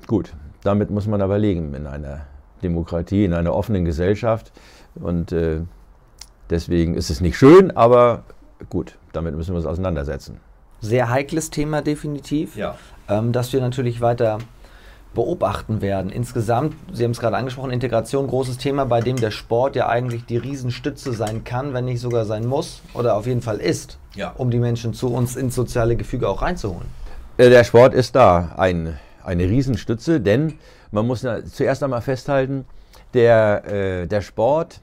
Gut, 0.08 0.34
damit 0.64 0.90
muss 0.90 1.08
man 1.08 1.22
aber 1.22 1.38
leben 1.38 1.74
in 1.74 1.88
einer 1.88 2.22
Demokratie, 2.62 3.26
in 3.26 3.34
einer 3.34 3.54
offenen 3.54 3.86
Gesellschaft 3.86 4.52
und 4.96 5.32
äh, 5.32 5.62
deswegen 6.50 6.96
ist 6.96 7.10
es 7.10 7.22
nicht 7.22 7.38
schön, 7.38 7.76
aber 7.76 8.24
gut, 8.70 8.98
damit 9.12 9.36
müssen 9.36 9.54
wir 9.54 9.58
uns 9.58 9.66
auseinandersetzen. 9.66 10.40
Sehr 10.82 11.10
heikles 11.10 11.50
Thema 11.50 11.82
definitiv, 11.82 12.56
ja. 12.56 12.76
ähm, 13.10 13.32
das 13.32 13.54
wir 13.54 13.62
natürlich 13.62 14.02
weiter 14.02 14.40
beobachten 15.14 15.82
werden. 15.82 16.12
Insgesamt, 16.12 16.76
Sie 16.92 17.04
haben 17.04 17.12
es 17.12 17.20
gerade 17.20 17.38
angesprochen, 17.38 17.72
Integration, 17.72 18.28
großes 18.28 18.58
Thema, 18.58 18.86
bei 18.86 19.02
dem 19.02 19.18
der 19.18 19.32
Sport 19.32 19.76
ja 19.76 19.88
eigentlich 19.88 20.26
die 20.26 20.38
Riesenstütze 20.38 21.14
sein 21.14 21.44
kann, 21.44 21.74
wenn 21.74 21.86
nicht 21.86 22.02
sogar 22.02 22.26
sein 22.26 22.46
muss 22.46 22.82
oder 22.94 23.16
auf 23.16 23.28
jeden 23.28 23.42
Fall 23.42 23.58
ist, 23.58 24.00
ja. 24.16 24.34
um 24.38 24.50
die 24.50 24.60
Menschen 24.60 24.94
zu 24.94 25.14
uns 25.14 25.36
ins 25.36 25.56
soziale 25.56 25.96
Gefüge 25.96 26.28
auch 26.28 26.42
reinzuholen. 26.42 26.88
Äh, 27.38 27.50
der 27.50 27.64
Sport 27.64 27.94
ist 27.94 28.16
da 28.16 28.54
ein, 28.58 28.98
eine 29.24 29.44
Riesenstütze, 29.44 30.20
denn 30.20 30.56
man 30.92 31.08
muss 31.08 31.26
zuerst 31.52 31.84
einmal 31.84 32.02
festhalten, 32.02 32.66
der, 33.14 33.66
äh, 33.66 34.08
der 34.08 34.22
Sport 34.22 34.82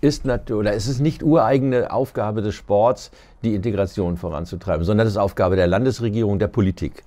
ist 0.00 0.26
oder 0.26 0.74
es 0.74 0.86
ist 0.88 1.00
nicht 1.00 1.22
ureigene 1.22 1.90
Aufgabe 1.90 2.42
des 2.42 2.54
Sports, 2.54 3.10
die 3.42 3.54
Integration 3.54 4.16
voranzutreiben, 4.16 4.84
sondern 4.84 5.06
es 5.06 5.14
ist 5.14 5.18
Aufgabe 5.18 5.56
der 5.56 5.66
Landesregierung, 5.66 6.38
der 6.38 6.48
Politik. 6.48 7.02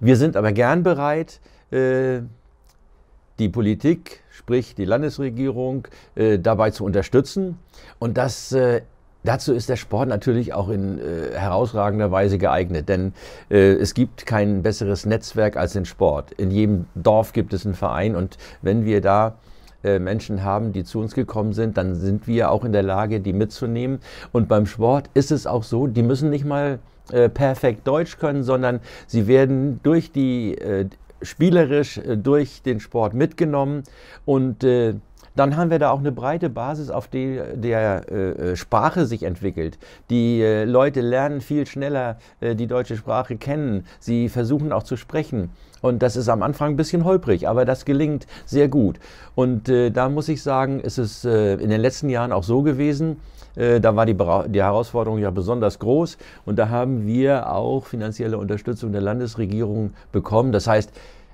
Wir 0.00 0.16
sind 0.16 0.36
aber 0.36 0.52
gern 0.52 0.82
bereit, 0.82 1.40
äh, 1.44 1.51
die 1.72 3.48
Politik, 3.48 4.20
sprich 4.30 4.74
die 4.74 4.84
Landesregierung, 4.84 5.88
äh, 6.14 6.38
dabei 6.38 6.70
zu 6.70 6.84
unterstützen. 6.84 7.58
Und 7.98 8.16
das 8.16 8.52
äh, 8.52 8.82
Dazu 9.24 9.54
ist 9.54 9.68
der 9.68 9.76
Sport 9.76 10.08
natürlich 10.08 10.52
auch 10.52 10.68
in 10.68 10.98
äh, 10.98 11.38
herausragender 11.38 12.10
Weise 12.10 12.38
geeignet, 12.38 12.88
denn 12.88 13.12
äh, 13.50 13.74
es 13.74 13.94
gibt 13.94 14.26
kein 14.26 14.62
besseres 14.62 15.06
Netzwerk 15.06 15.56
als 15.56 15.74
den 15.74 15.84
Sport. 15.84 16.32
In 16.32 16.50
jedem 16.50 16.86
Dorf 16.96 17.32
gibt 17.32 17.54
es 17.54 17.64
einen 17.64 17.76
Verein 17.76 18.16
und 18.16 18.36
wenn 18.62 18.84
wir 18.84 19.00
da 19.00 19.36
äh, 19.84 20.00
Menschen 20.00 20.42
haben, 20.42 20.72
die 20.72 20.82
zu 20.82 20.98
uns 20.98 21.14
gekommen 21.14 21.52
sind, 21.52 21.76
dann 21.76 21.94
sind 21.94 22.26
wir 22.26 22.50
auch 22.50 22.64
in 22.64 22.72
der 22.72 22.82
Lage, 22.82 23.20
die 23.20 23.32
mitzunehmen. 23.32 24.00
Und 24.32 24.48
beim 24.48 24.66
Sport 24.66 25.08
ist 25.14 25.30
es 25.30 25.46
auch 25.46 25.62
so, 25.62 25.86
die 25.86 26.02
müssen 26.02 26.28
nicht 26.28 26.44
mal 26.44 26.80
äh, 27.12 27.28
perfekt 27.28 27.86
Deutsch 27.86 28.18
können, 28.18 28.42
sondern 28.42 28.80
sie 29.06 29.26
werden 29.26 29.80
durch 29.82 30.10
die 30.10 30.56
äh, 30.58 30.86
spielerisch 31.22 31.98
äh, 31.98 32.16
durch 32.16 32.62
den 32.62 32.80
Sport 32.80 33.14
mitgenommen 33.14 33.84
und 34.24 34.64
äh, 34.64 34.94
dann 35.34 35.56
haben 35.56 35.70
wir 35.70 35.78
da 35.78 35.90
auch 35.90 36.00
eine 36.00 36.12
breite 36.12 36.50
Basis, 36.50 36.90
auf 36.90 37.08
der 37.08 37.56
der 37.56 38.04
äh, 38.10 38.30
äh, 38.52 38.56
Sprache 38.56 39.06
sich 39.06 39.22
entwickelt. 39.22 39.78
Die 40.10 40.42
äh, 40.42 40.64
Leute 40.64 41.00
lernen 41.00 41.40
viel 41.40 41.66
schneller 41.66 42.18
äh, 42.40 42.54
die 42.54 42.66
deutsche 42.66 42.96
Sprache 42.96 43.36
kennen. 43.36 43.86
Sie 43.98 44.28
versuchen 44.28 44.72
auch 44.72 44.82
zu 44.82 44.96
sprechen. 44.96 45.50
Und 45.80 46.02
das 46.02 46.16
ist 46.16 46.28
am 46.28 46.42
Anfang 46.42 46.74
ein 46.74 46.76
bisschen 46.76 47.04
holprig, 47.04 47.48
aber 47.48 47.64
das 47.64 47.84
gelingt 47.84 48.26
sehr 48.44 48.68
gut. 48.68 49.00
Und 49.34 49.68
da 49.68 50.08
muss 50.08 50.28
ich 50.28 50.40
sagen, 50.40 50.78
ist 50.78 50.98
es 50.98 51.24
in 51.24 51.70
den 51.70 51.80
letzten 51.80 52.08
Jahren 52.08 52.30
auch 52.30 52.44
so 52.44 52.62
gewesen, 52.62 53.16
da 53.54 53.96
war 53.96 54.06
die, 54.06 54.16
die, 54.48 54.62
Herausforderung 54.62 55.18
ja 55.18 55.30
besonders 55.30 55.78
groß 55.78 56.16
und 56.46 56.58
da 56.58 56.70
haben 56.70 57.06
wir 57.06 57.52
auch 57.52 57.84
finanzielle 57.84 58.38
Unterstützung 58.38 58.92
der 58.92 59.02
Landesregierung 59.02 59.92
bekommen. 60.10 60.52
Das 60.52 60.66
heißt, 60.66 60.90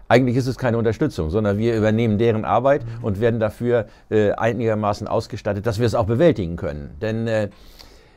eigentlich 0.09 0.37
ist 0.37 0.47
es 0.47 0.57
keine 0.57 0.79
Unterstützung, 0.79 1.31
sondern 1.31 1.59
wir 1.59 1.77
übernehmen 1.77 2.19
deren 2.19 2.45
Arbeit 2.45 2.83
mhm. 2.85 3.05
und 3.05 3.21
werden 3.21 3.39
dafür 3.39 3.87
äh, 4.11 4.33
einigermaßen 4.33 5.07
ausgestattet, 5.07 5.67
dass 5.67 5.79
wir 5.79 5.87
es 5.87 5.95
auch 5.95 6.07
bewältigen 6.07 6.57
können. 6.57 6.97
Denn 7.01 7.27
äh, 7.29 7.51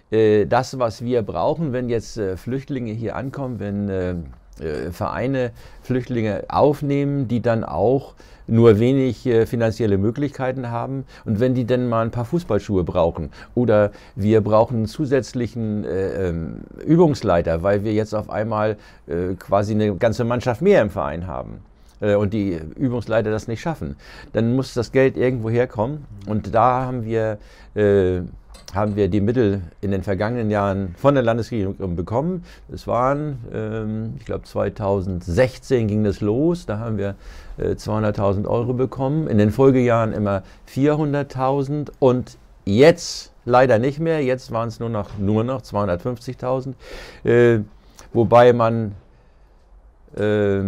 äh, 0.09 0.45
das, 0.45 0.79
was 0.79 1.03
wir 1.03 1.21
brauchen, 1.21 1.73
wenn 1.73 1.89
jetzt 1.89 2.17
äh, 2.17 2.37
Flüchtlinge 2.37 2.93
hier 2.93 3.15
ankommen, 3.15 3.59
wenn 3.59 4.31
äh, 4.61 4.91
Vereine 4.91 5.51
Flüchtlinge 5.81 6.45
aufnehmen, 6.49 7.27
die 7.27 7.41
dann 7.41 7.63
auch 7.63 8.13
nur 8.47 8.79
wenig 8.79 9.25
äh, 9.25 9.45
finanzielle 9.45 9.97
Möglichkeiten 9.97 10.69
haben. 10.69 11.05
Und 11.25 11.39
wenn 11.39 11.55
die 11.55 11.65
dann 11.65 11.87
mal 11.87 12.03
ein 12.03 12.11
paar 12.11 12.25
Fußballschuhe 12.25 12.83
brauchen 12.83 13.31
oder 13.55 13.91
wir 14.15 14.41
brauchen 14.41 14.77
einen 14.77 14.85
zusätzlichen 14.87 15.85
äh, 15.85 16.29
ähm, 16.29 16.61
Übungsleiter, 16.85 17.63
weil 17.63 17.83
wir 17.83 17.93
jetzt 17.93 18.13
auf 18.13 18.29
einmal 18.29 18.77
äh, 19.07 19.35
quasi 19.35 19.73
eine 19.73 19.95
ganze 19.95 20.23
Mannschaft 20.25 20.61
mehr 20.61 20.81
im 20.81 20.89
Verein 20.89 21.27
haben 21.27 21.61
äh, 22.01 22.15
und 22.15 22.33
die 22.33 22.59
Übungsleiter 22.75 23.31
das 23.31 23.47
nicht 23.47 23.61
schaffen, 23.61 23.95
dann 24.33 24.55
muss 24.55 24.73
das 24.73 24.91
Geld 24.91 25.17
irgendwo 25.17 25.49
herkommen. 25.49 26.05
Und 26.27 26.53
da 26.53 26.85
haben 26.85 27.05
wir 27.05 27.37
äh, 27.75 28.21
haben 28.73 28.95
wir 28.95 29.09
die 29.09 29.21
Mittel 29.21 29.61
in 29.81 29.91
den 29.91 30.03
vergangenen 30.03 30.49
Jahren 30.49 30.95
von 30.97 31.13
der 31.13 31.23
Landesregierung 31.23 31.95
bekommen. 31.95 32.43
Es 32.71 32.87
waren, 32.87 33.39
ähm, 33.53 34.13
ich 34.17 34.25
glaube 34.25 34.43
2016 34.43 35.87
ging 35.87 36.03
das 36.03 36.21
los, 36.21 36.65
da 36.65 36.79
haben 36.79 36.97
wir 36.97 37.15
äh, 37.57 37.71
200.000 37.71 38.47
Euro 38.47 38.73
bekommen, 38.73 39.27
in 39.27 39.37
den 39.37 39.51
Folgejahren 39.51 40.13
immer 40.13 40.43
400.000 40.73 41.91
und 41.99 42.37
jetzt 42.65 43.33
leider 43.45 43.79
nicht 43.79 43.99
mehr, 43.99 44.23
jetzt 44.23 44.51
waren 44.51 44.69
es 44.69 44.79
nur 44.79 44.89
noch, 44.89 45.17
nur 45.17 45.43
noch 45.43 45.61
250.000, 45.61 46.73
äh, 47.25 47.59
wobei 48.13 48.53
man 48.53 48.93
äh, 50.15 50.61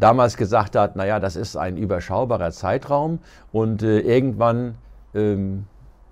damals 0.00 0.36
gesagt 0.36 0.76
hat, 0.76 0.96
naja, 0.96 1.20
das 1.20 1.36
ist 1.36 1.56
ein 1.56 1.76
überschaubarer 1.76 2.50
Zeitraum. 2.50 3.20
Und 3.52 3.82
äh, 3.82 4.00
irgendwann 4.00 4.74
ähm, 5.14 5.66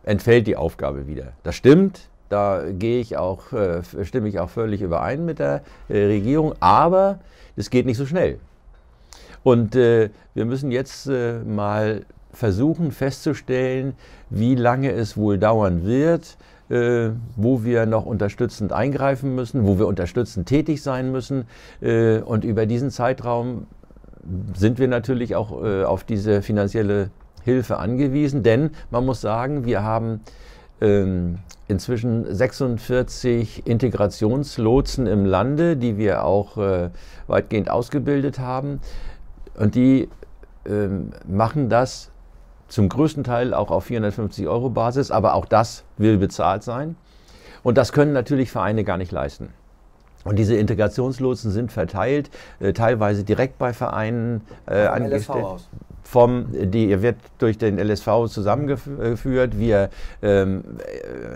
entfällt 0.09 0.47
die 0.47 0.57
Aufgabe 0.57 1.07
wieder. 1.07 1.33
Das 1.43 1.55
stimmt, 1.55 2.09
da 2.31 2.65
gehe 2.71 3.01
ich 3.01 3.17
auch, 3.17 3.53
äh, 3.53 3.83
stimme 4.05 4.29
ich 4.29 4.41
auch 4.41 4.49
völlig 4.49 4.81
überein 4.81 5.25
mit 5.25 5.39
der 5.39 5.63
äh, 5.89 5.99
Regierung, 6.07 6.55
aber 6.61 7.19
es 7.57 7.69
geht 7.71 7.85
nicht 7.85 7.99
so 7.99 8.07
schnell. 8.07 8.39
Und 9.43 9.77
äh, 9.77 10.11
wir 10.35 10.45
müssen 10.47 10.71
jetzt 10.71 11.07
äh, 11.09 11.41
mal 11.41 12.07
versuchen 12.33 12.91
festzustellen, 12.91 13.95
wie 14.31 14.55
lange 14.55 14.93
es 14.93 15.17
wohl 15.17 15.39
dauern 15.39 15.85
wird, 15.85 16.39
äh, 16.71 17.11
wo 17.37 17.65
wir 17.65 17.85
noch 17.85 18.07
unterstützend 18.07 18.73
eingreifen 18.73 19.35
müssen, 19.35 19.67
wo 19.67 19.79
wir 19.79 19.87
unterstützend 19.87 20.49
tätig 20.49 20.83
sein 20.83 21.13
müssen. 21.13 21.45
Äh, 21.83 22.19
und 22.21 22.45
über 22.45 22.65
diesen 22.65 22.91
Zeitraum 22.91 23.67
sind 24.55 24.79
wir 24.79 24.89
natürlich 24.89 25.37
auch 25.37 25.53
auf 25.53 26.05
diese 26.05 26.43
finanzielle 26.43 27.09
Hilfe 27.49 27.79
angewiesen, 27.79 28.43
denn 28.43 28.71
man 28.91 29.07
muss 29.07 29.23
sagen, 29.23 29.65
wir 29.65 29.83
haben 29.83 30.21
ähm, 30.81 31.39
inzwischen 31.67 32.35
46 32.35 33.67
Integrationslotsen 33.67 35.07
im 35.07 35.25
Lande, 35.25 35.77
die 35.77 35.97
wir 35.97 36.25
auch 36.25 36.59
äh, 36.59 36.91
weitgehend 37.27 37.71
ausgebildet 37.71 38.39
haben. 38.39 38.81
Und 39.55 39.75
die 39.75 40.09
ähm, 40.67 41.11
machen 41.27 41.71
das 41.71 42.11
zum 42.69 42.91
größten 42.91 43.25
Teil 43.25 43.55
auch 43.55 43.71
auf 43.71 43.85
450 43.85 44.47
Euro 44.47 44.69
Basis, 44.69 45.11
aber 45.11 45.35
auch 45.35 45.47
das 45.47 45.85
will 45.97 46.19
bezahlt 46.19 46.63
sein. 46.63 46.97
Und 47.63 47.79
das 47.79 47.93
können 47.93 48.13
natürlich 48.13 48.51
Vereine 48.51 48.85
gar 48.85 48.99
nicht 48.99 49.11
leisten. 49.11 49.49
Und 50.25 50.39
diese 50.39 50.55
Integrationslotsen 50.57 51.51
sind 51.51 51.73
verteilt, 51.73 52.31
äh, 52.61 52.73
teilweise 52.73 53.25
direkt 53.25 53.57
bei 53.59 53.73
Vereinen 53.73 54.43
äh, 54.67 54.87
angestellt. 54.87 55.67
Vom, 56.11 56.47
die 56.53 57.03
wird 57.03 57.17
durch 57.37 57.59
den 57.59 57.79
LSV 57.79 58.29
zusammengeführt. 58.29 59.59
Wir 59.59 59.91
ähm, 60.23 60.65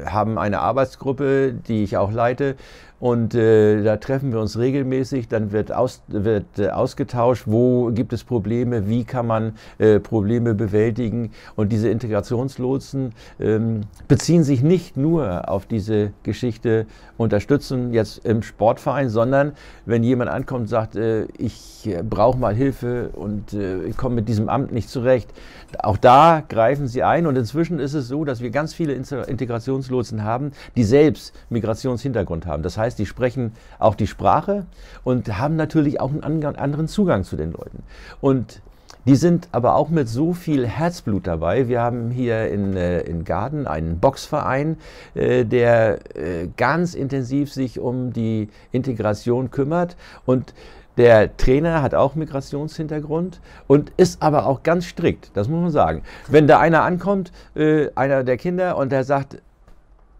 haben 0.06 0.38
eine 0.38 0.60
Arbeitsgruppe, 0.60 1.52
die 1.52 1.84
ich 1.84 1.98
auch 1.98 2.10
leite 2.10 2.56
und 3.02 3.34
äh, 3.34 3.82
da 3.82 3.96
treffen 3.96 4.30
wir 4.30 4.38
uns 4.38 4.56
regelmäßig, 4.56 5.26
dann 5.26 5.50
wird, 5.50 5.72
aus, 5.72 6.02
wird 6.06 6.60
äh, 6.60 6.68
ausgetauscht, 6.68 7.46
wo 7.46 7.90
gibt 7.90 8.12
es 8.12 8.22
Probleme, 8.22 8.88
wie 8.88 9.02
kann 9.02 9.26
man 9.26 9.56
äh, 9.78 9.98
Probleme 9.98 10.54
bewältigen. 10.54 11.32
Und 11.56 11.72
diese 11.72 11.88
Integrationslotsen 11.88 13.12
ähm, 13.40 13.80
beziehen 14.06 14.44
sich 14.44 14.62
nicht 14.62 14.96
nur 14.96 15.48
auf 15.48 15.66
diese 15.66 16.12
Geschichte 16.22 16.86
Unterstützung 17.16 17.92
jetzt 17.92 18.24
im 18.24 18.40
Sportverein, 18.40 19.08
sondern 19.08 19.54
wenn 19.84 20.04
jemand 20.04 20.30
ankommt 20.30 20.60
und 20.60 20.68
sagt, 20.68 20.94
äh, 20.94 21.24
ich 21.38 21.90
brauche 22.08 22.38
mal 22.38 22.54
Hilfe 22.54 23.10
und 23.14 23.52
äh, 23.52 23.82
ich 23.82 23.96
komme 23.96 24.14
mit 24.14 24.28
diesem 24.28 24.48
Amt 24.48 24.61
nicht 24.70 24.88
zurecht, 24.88 25.30
auch 25.78 25.96
da 25.96 26.42
greifen 26.48 26.86
sie 26.86 27.02
ein. 27.02 27.26
Und 27.26 27.36
inzwischen 27.36 27.78
ist 27.78 27.94
es 27.94 28.06
so, 28.06 28.24
dass 28.24 28.40
wir 28.40 28.50
ganz 28.50 28.74
viele 28.74 28.92
Integrationslotsen 28.92 30.22
haben, 30.22 30.52
die 30.76 30.84
selbst 30.84 31.34
Migrationshintergrund 31.48 32.46
haben. 32.46 32.62
Das 32.62 32.78
heißt, 32.78 32.92
heißt, 32.92 32.98
die 32.98 33.06
sprechen 33.06 33.52
auch 33.78 33.94
die 33.94 34.06
Sprache 34.06 34.66
und 35.04 35.38
haben 35.38 35.56
natürlich 35.56 36.00
auch 36.00 36.10
einen 36.10 36.44
anderen 36.44 36.88
Zugang 36.88 37.24
zu 37.24 37.36
den 37.36 37.52
Leuten. 37.52 37.82
Und 38.20 38.60
die 39.04 39.16
sind 39.16 39.48
aber 39.50 39.74
auch 39.74 39.88
mit 39.88 40.08
so 40.08 40.32
viel 40.32 40.64
Herzblut 40.66 41.26
dabei. 41.26 41.66
Wir 41.66 41.80
haben 41.80 42.10
hier 42.12 42.48
in, 42.48 42.76
äh, 42.76 43.00
in 43.00 43.24
Garden 43.24 43.66
einen 43.66 43.98
Boxverein, 43.98 44.76
äh, 45.14 45.44
der 45.44 45.98
äh, 46.16 46.48
ganz 46.56 46.94
intensiv 46.94 47.52
sich 47.52 47.80
um 47.80 48.12
die 48.12 48.48
Integration 48.70 49.50
kümmert 49.50 49.96
und 50.24 50.54
der 50.96 51.36
Trainer 51.36 51.82
hat 51.82 51.94
auch 51.94 52.14
Migrationshintergrund 52.14 53.40
und 53.66 53.92
ist 53.96 54.22
aber 54.22 54.46
auch 54.46 54.62
ganz 54.62 54.86
strikt, 54.86 55.30
das 55.34 55.48
muss 55.48 55.60
man 55.62 55.70
sagen. 55.70 56.02
Wenn 56.28 56.46
da 56.46 56.58
einer 56.58 56.82
ankommt, 56.82 57.32
äh, 57.54 57.88
einer 57.94 58.24
der 58.24 58.36
Kinder, 58.36 58.76
und 58.76 58.92
der 58.92 59.04
sagt, 59.04 59.38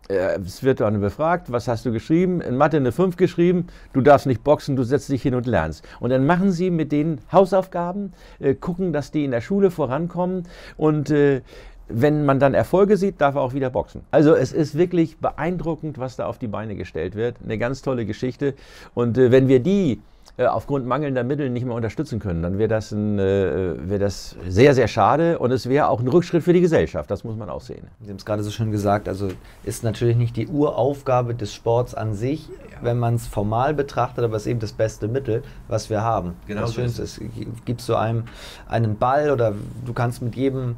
äh, 0.08 0.38
es 0.44 0.62
wird 0.62 0.80
dann 0.80 1.00
befragt, 1.00 1.52
was 1.52 1.68
hast 1.68 1.86
du 1.86 1.92
geschrieben? 1.92 2.40
In 2.40 2.56
Mathe 2.56 2.76
eine 2.76 2.92
5 2.92 3.16
geschrieben, 3.16 3.66
du 3.92 4.00
darfst 4.00 4.26
nicht 4.26 4.42
boxen, 4.44 4.76
du 4.76 4.82
setzt 4.82 5.08
dich 5.08 5.22
hin 5.22 5.34
und 5.34 5.46
lernst. 5.46 5.86
Und 6.00 6.10
dann 6.10 6.26
machen 6.26 6.52
sie 6.52 6.70
mit 6.70 6.92
denen 6.92 7.20
Hausaufgaben, 7.30 8.12
äh, 8.40 8.54
gucken, 8.54 8.92
dass 8.92 9.10
die 9.10 9.24
in 9.24 9.30
der 9.30 9.40
Schule 9.40 9.70
vorankommen 9.70 10.44
und 10.76 11.10
äh, 11.10 11.42
wenn 11.88 12.24
man 12.24 12.40
dann 12.40 12.54
Erfolge 12.54 12.96
sieht, 12.96 13.20
darf 13.20 13.34
er 13.34 13.42
auch 13.42 13.54
wieder 13.54 13.70
boxen. 13.70 14.02
Also 14.10 14.34
es 14.34 14.52
ist 14.52 14.76
wirklich 14.76 15.18
beeindruckend, 15.18 15.98
was 15.98 16.16
da 16.16 16.26
auf 16.26 16.38
die 16.38 16.48
Beine 16.48 16.74
gestellt 16.74 17.14
wird. 17.14 17.36
Eine 17.44 17.58
ganz 17.58 17.82
tolle 17.82 18.06
Geschichte. 18.06 18.54
Und 18.94 19.18
äh, 19.18 19.30
wenn 19.30 19.48
wir 19.48 19.60
die 19.60 20.00
äh, 20.38 20.46
aufgrund 20.46 20.86
mangelnder 20.86 21.24
Mittel 21.24 21.50
nicht 21.50 21.66
mehr 21.66 21.74
unterstützen 21.74 22.18
können, 22.18 22.42
dann 22.42 22.56
wäre 22.56 22.68
das, 22.68 22.90
ein, 22.90 23.18
äh, 23.18 23.74
wär 23.86 23.98
das 23.98 24.34
sehr, 24.48 24.74
sehr 24.74 24.88
schade 24.88 25.38
und 25.38 25.50
es 25.50 25.68
wäre 25.68 25.88
auch 25.88 26.00
ein 26.00 26.08
Rückschritt 26.08 26.42
für 26.42 26.54
die 26.54 26.62
Gesellschaft. 26.62 27.10
Das 27.10 27.22
muss 27.22 27.36
man 27.36 27.50
auch 27.50 27.60
sehen. 27.60 27.86
Sie 28.00 28.08
haben 28.08 28.16
es 28.16 28.24
gerade 28.24 28.42
so 28.42 28.50
schön 28.50 28.70
gesagt, 28.70 29.08
also 29.08 29.28
ist 29.64 29.84
natürlich 29.84 30.16
nicht 30.16 30.34
die 30.38 30.48
Uraufgabe 30.48 31.34
des 31.34 31.52
Sports 31.52 31.94
an 31.94 32.14
sich, 32.14 32.48
ja. 32.48 32.78
wenn 32.80 32.98
man 32.98 33.16
es 33.16 33.26
formal 33.26 33.74
betrachtet, 33.74 34.24
aber 34.24 34.36
es 34.36 34.44
ist 34.44 34.48
eben 34.48 34.60
das 34.60 34.72
beste 34.72 35.06
Mittel, 35.06 35.42
was 35.68 35.90
wir 35.90 36.00
haben. 36.00 36.32
Genau 36.46 36.62
das 36.62 36.72
Schönste 36.72 37.02
ist, 37.02 37.20
gibst 37.66 37.86
du 37.90 37.96
einem 37.96 38.24
einen 38.68 38.96
Ball 38.96 39.30
oder 39.30 39.52
du 39.84 39.92
kannst 39.92 40.22
mit 40.22 40.34
jedem 40.34 40.76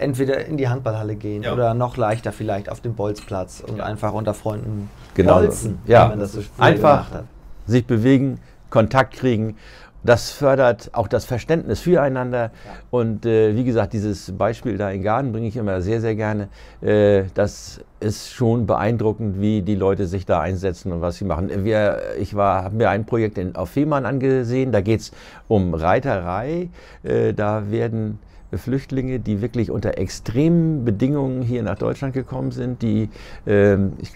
entweder 0.00 0.44
in 0.46 0.56
die 0.56 0.68
Handballhalle 0.68 1.14
gehen 1.14 1.42
ja. 1.42 1.52
oder 1.52 1.74
noch 1.74 1.96
leichter 1.96 2.32
vielleicht 2.32 2.70
auf 2.70 2.80
den 2.80 2.94
Bolzplatz 2.94 3.62
und 3.66 3.78
ja. 3.78 3.84
einfach 3.84 4.12
unter 4.12 4.34
Freunden 4.34 4.90
genau. 5.14 5.40
bolzen, 5.40 5.78
ja. 5.86 6.02
wenn 6.02 6.10
man 6.10 6.18
das 6.20 6.32
so 6.32 6.40
einfach 6.58 7.22
sich 7.66 7.86
bewegen, 7.86 8.38
Kontakt 8.70 9.14
kriegen. 9.14 9.56
Das 10.02 10.30
fördert 10.30 10.90
auch 10.94 11.08
das 11.08 11.26
Verständnis 11.26 11.80
füreinander. 11.80 12.44
Ja. 12.44 12.50
Und 12.90 13.26
äh, 13.26 13.54
wie 13.54 13.64
gesagt, 13.64 13.92
dieses 13.92 14.32
Beispiel 14.32 14.78
da 14.78 14.90
in 14.90 15.02
Garden 15.02 15.30
bringe 15.30 15.46
ich 15.46 15.56
immer 15.56 15.82
sehr, 15.82 16.00
sehr 16.00 16.14
gerne. 16.14 16.48
Äh, 16.80 17.24
das 17.34 17.80
ist 18.00 18.32
schon 18.32 18.66
beeindruckend, 18.66 19.42
wie 19.42 19.60
die 19.60 19.74
Leute 19.74 20.06
sich 20.06 20.24
da 20.24 20.40
einsetzen 20.40 20.92
und 20.92 21.02
was 21.02 21.16
sie 21.16 21.26
machen. 21.26 21.50
Wir, 21.64 22.00
ich 22.18 22.34
habe 22.34 22.74
mir 22.74 22.88
ein 22.88 23.04
Projekt 23.04 23.36
in, 23.36 23.56
auf 23.56 23.70
Fehmarn 23.70 24.06
angesehen. 24.06 24.72
Da 24.72 24.80
geht 24.80 25.00
es 25.00 25.12
um 25.48 25.74
Reiterei. 25.74 26.70
Äh, 27.02 27.34
da 27.34 27.70
werden 27.70 28.20
Flüchtlinge, 28.58 29.20
die 29.20 29.40
wirklich 29.40 29.70
unter 29.70 29.98
extremen 29.98 30.84
Bedingungen 30.84 31.42
hier 31.42 31.62
nach 31.62 31.78
Deutschland 31.78 32.14
gekommen 32.14 32.52
sind, 32.52 32.82
die, 32.82 33.08
ähm, 33.46 33.92
ich, 33.98 34.12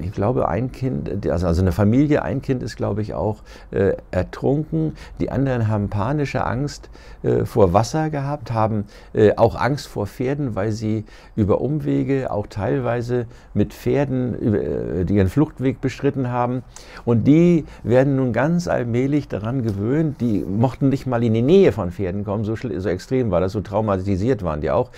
ich, 0.00 0.12
glaube, 0.12 0.48
ein 0.48 0.72
Kind, 0.72 1.26
also, 1.28 1.46
also 1.46 1.62
eine 1.62 1.72
Familie, 1.72 2.22
ein 2.22 2.42
Kind 2.42 2.62
ist, 2.62 2.76
glaube 2.76 3.02
ich, 3.02 3.14
auch 3.14 3.42
äh, 3.70 3.92
ertrunken. 4.10 4.94
Die 5.20 5.30
anderen 5.30 5.68
haben 5.68 5.88
panische 5.88 6.44
Angst 6.44 6.90
äh, 7.22 7.44
vor 7.44 7.72
Wasser 7.72 8.10
gehabt, 8.10 8.52
haben 8.52 8.84
äh, 9.14 9.36
auch 9.36 9.54
Angst 9.54 9.86
vor 9.86 10.06
Pferden, 10.06 10.54
weil 10.54 10.72
sie 10.72 11.04
über 11.36 11.60
Umwege, 11.60 12.30
auch 12.30 12.46
teilweise 12.46 13.26
mit 13.54 13.72
Pferden, 13.72 14.34
über, 14.34 14.58
äh, 14.58 15.04
ihren 15.08 15.28
Fluchtweg 15.28 15.80
beschritten 15.80 16.30
haben. 16.30 16.62
Und 17.04 17.24
die 17.24 17.64
werden 17.82 18.16
nun 18.16 18.32
ganz 18.32 18.68
allmählich 18.68 19.28
daran 19.28 19.62
gewöhnt, 19.62 20.20
die 20.20 20.44
mochten 20.44 20.88
nicht 20.88 21.06
mal 21.06 21.22
in 21.22 21.34
die 21.34 21.42
Nähe 21.42 21.72
von 21.72 21.92
Pferden 21.92 22.24
kommen, 22.24 22.44
so, 22.44 22.56
so 22.56 22.88
extrem 22.88 23.30
war 23.30 23.40
das, 23.40 23.52
so 23.52 23.60
traumatisiert 23.60 24.42
waren 24.42 24.60
die 24.60 24.70
auch. 24.70 24.90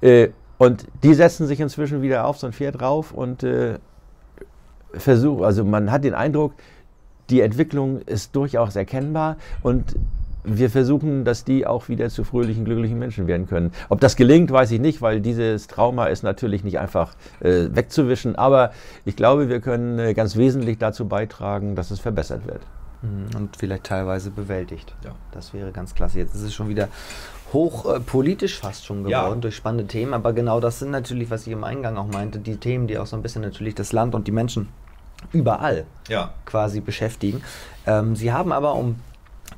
Äh, 0.00 0.28
und 0.58 0.86
die 1.02 1.14
setzen 1.14 1.46
sich 1.46 1.60
inzwischen 1.60 2.02
wieder 2.02 2.26
auf 2.26 2.38
so 2.38 2.46
ein 2.46 2.52
Pferd 2.52 2.80
drauf 2.80 3.12
und 3.12 3.44
versuchen, 4.92 5.44
also 5.44 5.64
man 5.64 5.90
hat 5.90 6.04
den 6.04 6.14
Eindruck, 6.14 6.54
die 7.30 7.40
Entwicklung 7.40 8.00
ist 8.02 8.36
durchaus 8.36 8.76
erkennbar 8.76 9.36
und 9.62 9.96
wir 10.46 10.70
versuchen, 10.70 11.24
dass 11.24 11.44
die 11.44 11.66
auch 11.66 11.88
wieder 11.88 12.08
zu 12.08 12.22
fröhlichen, 12.22 12.64
glücklichen 12.64 12.98
Menschen 12.98 13.26
werden 13.26 13.48
können. 13.48 13.72
Ob 13.88 14.00
das 14.00 14.14
gelingt, 14.14 14.50
weiß 14.50 14.70
ich 14.70 14.80
nicht, 14.80 15.02
weil 15.02 15.20
dieses 15.20 15.66
Trauma 15.66 16.06
ist 16.06 16.22
natürlich 16.22 16.62
nicht 16.62 16.78
einfach 16.78 17.14
äh, 17.40 17.66
wegzuwischen. 17.72 18.36
Aber 18.36 18.70
ich 19.04 19.16
glaube, 19.16 19.48
wir 19.48 19.60
können 19.60 19.98
äh, 19.98 20.14
ganz 20.14 20.36
wesentlich 20.36 20.78
dazu 20.78 21.08
beitragen, 21.08 21.74
dass 21.74 21.90
es 21.90 21.98
verbessert 21.98 22.46
wird. 22.46 22.60
Mhm, 23.02 23.36
und 23.36 23.56
vielleicht 23.56 23.84
teilweise 23.84 24.30
bewältigt. 24.30 24.94
Ja. 25.04 25.10
Das 25.32 25.52
wäre 25.52 25.72
ganz 25.72 25.94
klasse. 25.94 26.18
Jetzt 26.18 26.34
ist 26.34 26.42
es 26.42 26.54
schon 26.54 26.68
wieder 26.68 26.88
hochpolitisch 27.52 28.58
äh, 28.58 28.62
fast 28.62 28.84
schon 28.84 29.04
geworden 29.04 29.34
ja. 29.34 29.34
durch 29.34 29.56
spannende 29.56 29.86
Themen. 29.86 30.14
Aber 30.14 30.32
genau 30.32 30.60
das 30.60 30.78
sind 30.78 30.90
natürlich, 30.90 31.30
was 31.30 31.46
ich 31.46 31.52
im 31.52 31.64
Eingang 31.64 31.96
auch 31.96 32.06
meinte, 32.06 32.38
die 32.38 32.56
Themen, 32.56 32.86
die 32.86 32.98
auch 32.98 33.06
so 33.06 33.16
ein 33.16 33.22
bisschen 33.22 33.42
natürlich 33.42 33.74
das 33.74 33.92
Land 33.92 34.14
und 34.14 34.26
die 34.26 34.32
Menschen 34.32 34.68
überall 35.32 35.86
ja. 36.08 36.32
quasi 36.44 36.80
beschäftigen. 36.80 37.42
Ähm, 37.86 38.16
Sie 38.16 38.32
haben 38.32 38.52
aber, 38.52 38.74
um 38.74 38.96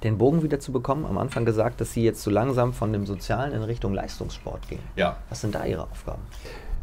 den 0.02 0.18
Bogen 0.18 0.42
wieder 0.42 0.60
zu 0.60 0.72
bekommen, 0.72 1.06
am 1.06 1.18
Anfang 1.18 1.44
gesagt, 1.44 1.80
dass 1.80 1.92
Sie 1.92 2.04
jetzt 2.04 2.22
so 2.22 2.30
langsam 2.30 2.72
von 2.72 2.92
dem 2.92 3.06
Sozialen 3.06 3.52
in 3.52 3.62
Richtung 3.62 3.94
Leistungssport 3.94 4.68
gehen. 4.68 4.82
Ja. 4.96 5.16
Was 5.28 5.40
sind 5.40 5.54
da 5.54 5.64
Ihre 5.64 5.82
Aufgaben? 5.82 6.22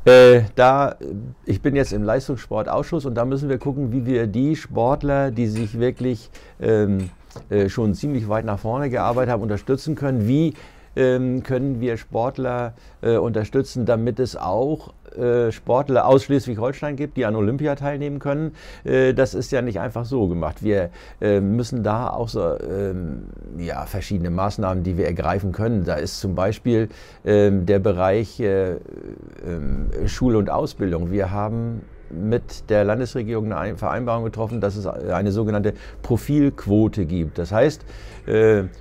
Äh, 0.05 0.43
da, 0.55 0.97
ich 1.45 1.61
bin 1.61 1.75
jetzt 1.75 1.91
im 1.91 2.03
Leistungssportausschuss 2.03 3.05
und 3.05 3.15
da 3.15 3.25
müssen 3.25 3.49
wir 3.49 3.57
gucken, 3.57 3.91
wie 3.91 4.05
wir 4.05 4.27
die 4.27 4.55
Sportler, 4.55 5.31
die 5.31 5.47
sich 5.47 5.79
wirklich 5.79 6.29
ähm, 6.59 7.09
äh, 7.49 7.69
schon 7.69 7.95
ziemlich 7.95 8.29
weit 8.29 8.45
nach 8.45 8.59
vorne 8.59 8.89
gearbeitet 8.89 9.31
haben, 9.31 9.41
unterstützen 9.41 9.95
können. 9.95 10.27
Wie 10.27 10.53
können 10.95 11.81
wir 11.81 11.97
Sportler 11.97 12.73
äh, 13.01 13.17
unterstützen, 13.17 13.85
damit 13.85 14.19
es 14.19 14.37
auch 14.37 14.93
äh, 15.17 15.51
Sportler 15.51 16.07
aus 16.07 16.23
Schleswig-Holstein 16.23 16.95
gibt, 16.95 17.17
die 17.17 17.25
an 17.25 17.35
Olympia 17.35 17.75
teilnehmen 17.75 18.19
können. 18.19 18.53
Äh, 18.83 19.13
das 19.13 19.33
ist 19.33 19.51
ja 19.51 19.61
nicht 19.61 19.79
einfach 19.79 20.05
so 20.05 20.27
gemacht. 20.27 20.63
Wir 20.63 20.89
müssen 21.19 21.83
da 21.83 22.09
auch 22.09 22.29
so 22.29 22.57
ähm, 22.59 23.23
ja, 23.57 23.85
verschiedene 23.85 24.29
Maßnahmen, 24.29 24.83
die 24.83 24.97
wir 24.97 25.05
ergreifen 25.05 25.51
können. 25.51 25.83
Da 25.83 25.95
ist 25.95 26.19
zum 26.19 26.35
Beispiel 26.35 26.89
ähm, 27.25 27.65
der 27.65 27.79
Bereich 27.79 28.39
ähm, 28.39 29.89
Schule 30.05 30.37
und 30.37 30.49
Ausbildung. 30.49 31.11
Wir 31.11 31.31
haben 31.31 31.81
mit 32.09 32.69
der 32.69 32.83
Landesregierung 32.83 33.51
eine 33.53 33.77
Vereinbarung 33.77 34.23
getroffen, 34.23 34.61
dass 34.61 34.75
es 34.75 34.85
eine 34.85 35.31
sogenannte 35.31 35.73
Profilquote 36.01 37.05
gibt. 37.05 37.37
Das 37.37 37.51
heißt, 37.51 37.83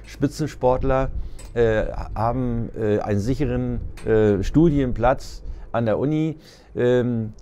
Spitzensportler 0.06 1.10
äh, 1.54 1.84
haben 2.14 2.70
äh, 2.78 2.98
einen 2.98 3.20
sicheren 3.20 3.80
äh, 4.06 4.42
Studienplatz 4.42 5.42
an 5.72 5.86
der 5.86 5.98
Uni. 5.98 6.36
Ähm, 6.76 7.32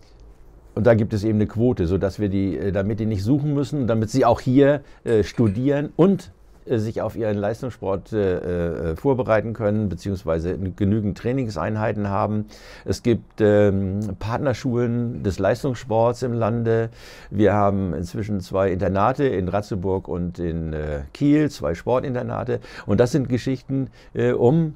und 0.75 0.87
da 0.87 0.95
gibt 0.95 1.13
es 1.13 1.25
eben 1.25 1.39
eine 1.39 1.47
Quote, 1.47 1.87
sodass 1.87 2.19
wir 2.19 2.29
die, 2.29 2.57
äh, 2.57 2.73
damit 2.73 3.01
die 3.01 3.07
nicht 3.07 3.23
suchen 3.23 3.55
müssen, 3.55 3.87
damit 3.87 4.11
sie 4.11 4.25
auch 4.25 4.41
hier 4.41 4.83
äh, 5.05 5.23
studieren 5.23 5.93
und 5.97 6.33
sich 6.67 7.01
auf 7.03 7.17
ihren 7.17 7.37
Leistungssport 7.37 8.13
äh, 8.13 8.93
äh, 8.93 8.97
vorbereiten 8.97 9.53
können, 9.53 9.89
beziehungsweise 9.89 10.59
genügend 10.59 11.19
Trainingseinheiten 11.19 12.09
haben. 12.09 12.47
Es 12.85 13.03
gibt 13.03 13.41
ähm, 13.41 14.01
Partnerschulen 14.19 15.23
des 15.23 15.39
Leistungssports 15.39 16.23
im 16.23 16.33
Lande. 16.33 16.91
Wir 17.31 17.55
haben 17.55 17.95
inzwischen 17.95 18.41
zwei 18.41 18.71
Internate 18.71 19.25
in 19.25 19.49
Ratzeburg 19.49 20.09
und 20.09 20.39
in 20.39 20.73
äh, 20.73 21.03
Kiel, 21.13 21.51
zwei 21.51 21.75
Sportinternate. 21.75 22.61
Und 22.87 23.01
das 23.01 23.13
sind 23.13 23.29
Geschichten, 23.29 23.91
äh, 24.15 24.33
um 24.33 24.75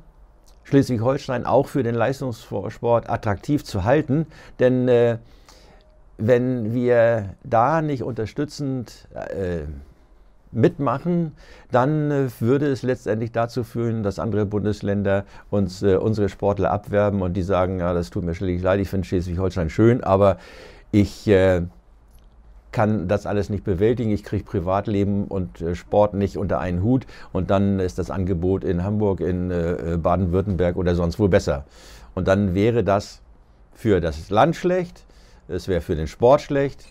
Schleswig-Holstein 0.65 1.47
auch 1.47 1.69
für 1.69 1.83
den 1.83 1.95
Leistungssport 1.95 3.09
attraktiv 3.09 3.65
zu 3.65 3.85
halten. 3.85 4.27
Denn 4.59 4.89
äh, 4.89 5.19
wenn 6.19 6.73
wir 6.75 7.35
da 7.45 7.83
nicht 7.83 8.03
unterstützend 8.03 9.07
mitmachen, 10.57 11.33
dann 11.71 12.11
äh, 12.11 12.29
würde 12.41 12.67
es 12.67 12.83
letztendlich 12.83 13.33
dazu 13.33 13.63
führen, 13.63 14.03
dass 14.03 14.19
andere 14.19 14.47
Bundesländer 14.47 15.25
uns 15.51 15.83
äh, 15.83 15.97
unsere 15.97 16.29
Sportler 16.29 16.71
abwerben 16.71 17.23
und 17.23 17.35
die 17.35 17.43
sagen, 17.43 17.79
ja, 17.81 17.93
das 17.93 18.11
tut 18.11 18.25
mir 18.25 18.35
schlicht 18.35 18.65
leid, 18.65 18.81
ich 18.81 18.89
finde 18.89 19.07
Schleswig-Holstein 19.07 19.71
schön, 19.71 20.03
aber 20.03 20.39
ich 20.91 21.29
äh, 21.29 21.63
kann 22.73 23.09
das 23.09 23.27
alles 23.27 23.49
nicht 23.49 23.65
bewältigen, 23.65 24.11
ich 24.11 24.25
kriege 24.25 24.45
Privatleben 24.45 25.27
und 25.27 25.61
äh, 25.61 25.75
Sport 25.75 26.15
nicht 26.15 26.37
unter 26.37 26.59
einen 26.59 26.83
Hut 26.83 27.07
und 27.33 27.51
dann 27.51 27.81
ist 27.81 27.99
das 27.99 28.11
Angebot 28.11 28.65
in 28.65 28.83
Hamburg, 28.83 29.21
in 29.21 29.51
äh, 29.51 29.99
Baden-Württemberg 30.03 30.77
oder 30.77 30.95
sonst 30.95 31.19
wo 31.19 31.29
besser. 31.29 31.65
Und 32.15 32.29
dann 32.29 32.55
wäre 32.55 32.83
das 32.83 33.21
für 33.75 34.01
das 34.01 34.31
Land 34.31 34.57
schlecht, 34.57 35.05
es 35.49 35.69
wäre 35.69 35.81
für 35.81 35.97
den 35.97 36.07
Sport 36.07 36.41
schlecht 36.41 36.87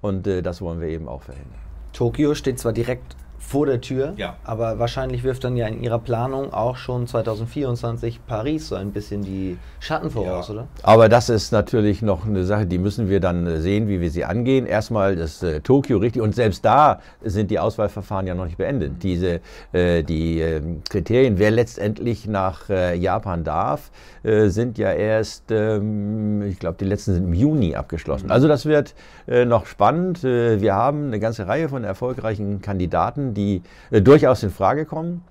und 0.00 0.26
äh, 0.26 0.42
das 0.42 0.60
wollen 0.60 0.80
wir 0.80 0.88
eben 0.88 1.08
auch 1.08 1.22
verhindern. 1.22 1.71
Tokio 1.92 2.34
steht 2.34 2.58
zwar 2.58 2.72
direkt 2.72 3.16
vor 3.42 3.66
der 3.66 3.80
Tür. 3.80 4.14
Ja. 4.16 4.36
Aber 4.44 4.78
wahrscheinlich 4.78 5.24
wirft 5.24 5.44
dann 5.44 5.56
ja 5.56 5.66
in 5.66 5.82
Ihrer 5.82 5.98
Planung 5.98 6.54
auch 6.54 6.76
schon 6.76 7.06
2024 7.06 8.24
Paris 8.26 8.68
so 8.68 8.76
ein 8.76 8.92
bisschen 8.92 9.22
die 9.22 9.58
Schatten 9.78 10.10
voraus, 10.10 10.48
ja. 10.48 10.54
oder? 10.54 10.68
Aber 10.82 11.08
das 11.08 11.28
ist 11.28 11.52
natürlich 11.52 12.00
noch 12.00 12.26
eine 12.26 12.44
Sache, 12.44 12.66
die 12.66 12.78
müssen 12.78 13.10
wir 13.10 13.20
dann 13.20 13.46
äh, 13.46 13.60
sehen, 13.60 13.88
wie 13.88 14.00
wir 14.00 14.10
sie 14.10 14.24
angehen. 14.24 14.64
Erstmal 14.64 15.16
das 15.16 15.42
äh, 15.42 15.60
Tokio 15.60 15.98
richtig 15.98 16.22
und 16.22 16.34
selbst 16.34 16.64
da 16.64 17.00
sind 17.22 17.50
die 17.50 17.58
Auswahlverfahren 17.58 18.26
ja 18.26 18.34
noch 18.34 18.46
nicht 18.46 18.56
beendet. 18.56 19.02
Diese 19.02 19.40
äh, 19.72 20.02
die 20.02 20.40
äh, 20.40 20.62
Kriterien, 20.88 21.38
wer 21.38 21.50
letztendlich 21.50 22.26
nach 22.26 22.70
äh, 22.70 22.96
Japan 22.96 23.44
darf, 23.44 23.90
äh, 24.22 24.48
sind 24.48 24.78
ja 24.78 24.92
erst, 24.92 25.50
ähm, 25.50 26.42
ich 26.42 26.58
glaube, 26.58 26.76
die 26.78 26.84
letzten 26.84 27.14
sind 27.14 27.24
im 27.24 27.34
Juni 27.34 27.74
abgeschlossen. 27.74 28.30
Also 28.30 28.48
das 28.48 28.66
wird 28.66 28.94
noch 29.26 29.66
spannend. 29.66 30.22
wir 30.22 30.74
haben 30.74 31.06
eine 31.06 31.20
ganze 31.20 31.46
Reihe 31.46 31.68
von 31.68 31.84
erfolgreichen 31.84 32.60
Kandidaten, 32.60 33.31
die 33.34 33.62
durchaus 33.90 34.42
in 34.42 34.50
Frage 34.50 34.84
kommen. 34.84 35.24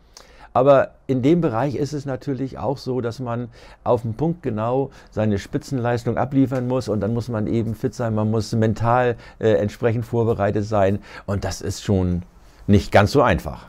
Aber 0.54 0.92
in 1.08 1.22
dem 1.22 1.40
Bereich 1.40 1.76
ist 1.76 1.94
es 1.94 2.06
natürlich 2.06 2.58
auch 2.58 2.78
so, 2.78 3.00
dass 3.00 3.20
man 3.20 3.48
auf 3.84 4.02
den 4.02 4.16
Punkt 4.16 4.44
genau 4.44 4.92
seine 5.10 5.40
Spitzenleistung 5.40 6.18
abliefern 6.18 6.68
muss 6.68 6.90
und 6.90 7.00
dann 7.00 7.14
muss 7.14 7.30
man 7.30 7.48
eben 7.48 7.74
fit 7.74 7.94
sein, 7.94 8.14
man 8.14 8.30
muss 8.30 8.52
mental 8.52 9.16
äh, 9.40 9.54
entsprechend 9.54 10.06
vorbereitet 10.06 10.66
sein 10.66 11.00
und 11.26 11.46
das 11.46 11.62
ist 11.62 11.84
schon 11.84 12.24
nicht 12.68 12.92
ganz 12.92 13.14
so 13.14 13.22
einfach. 13.22 13.68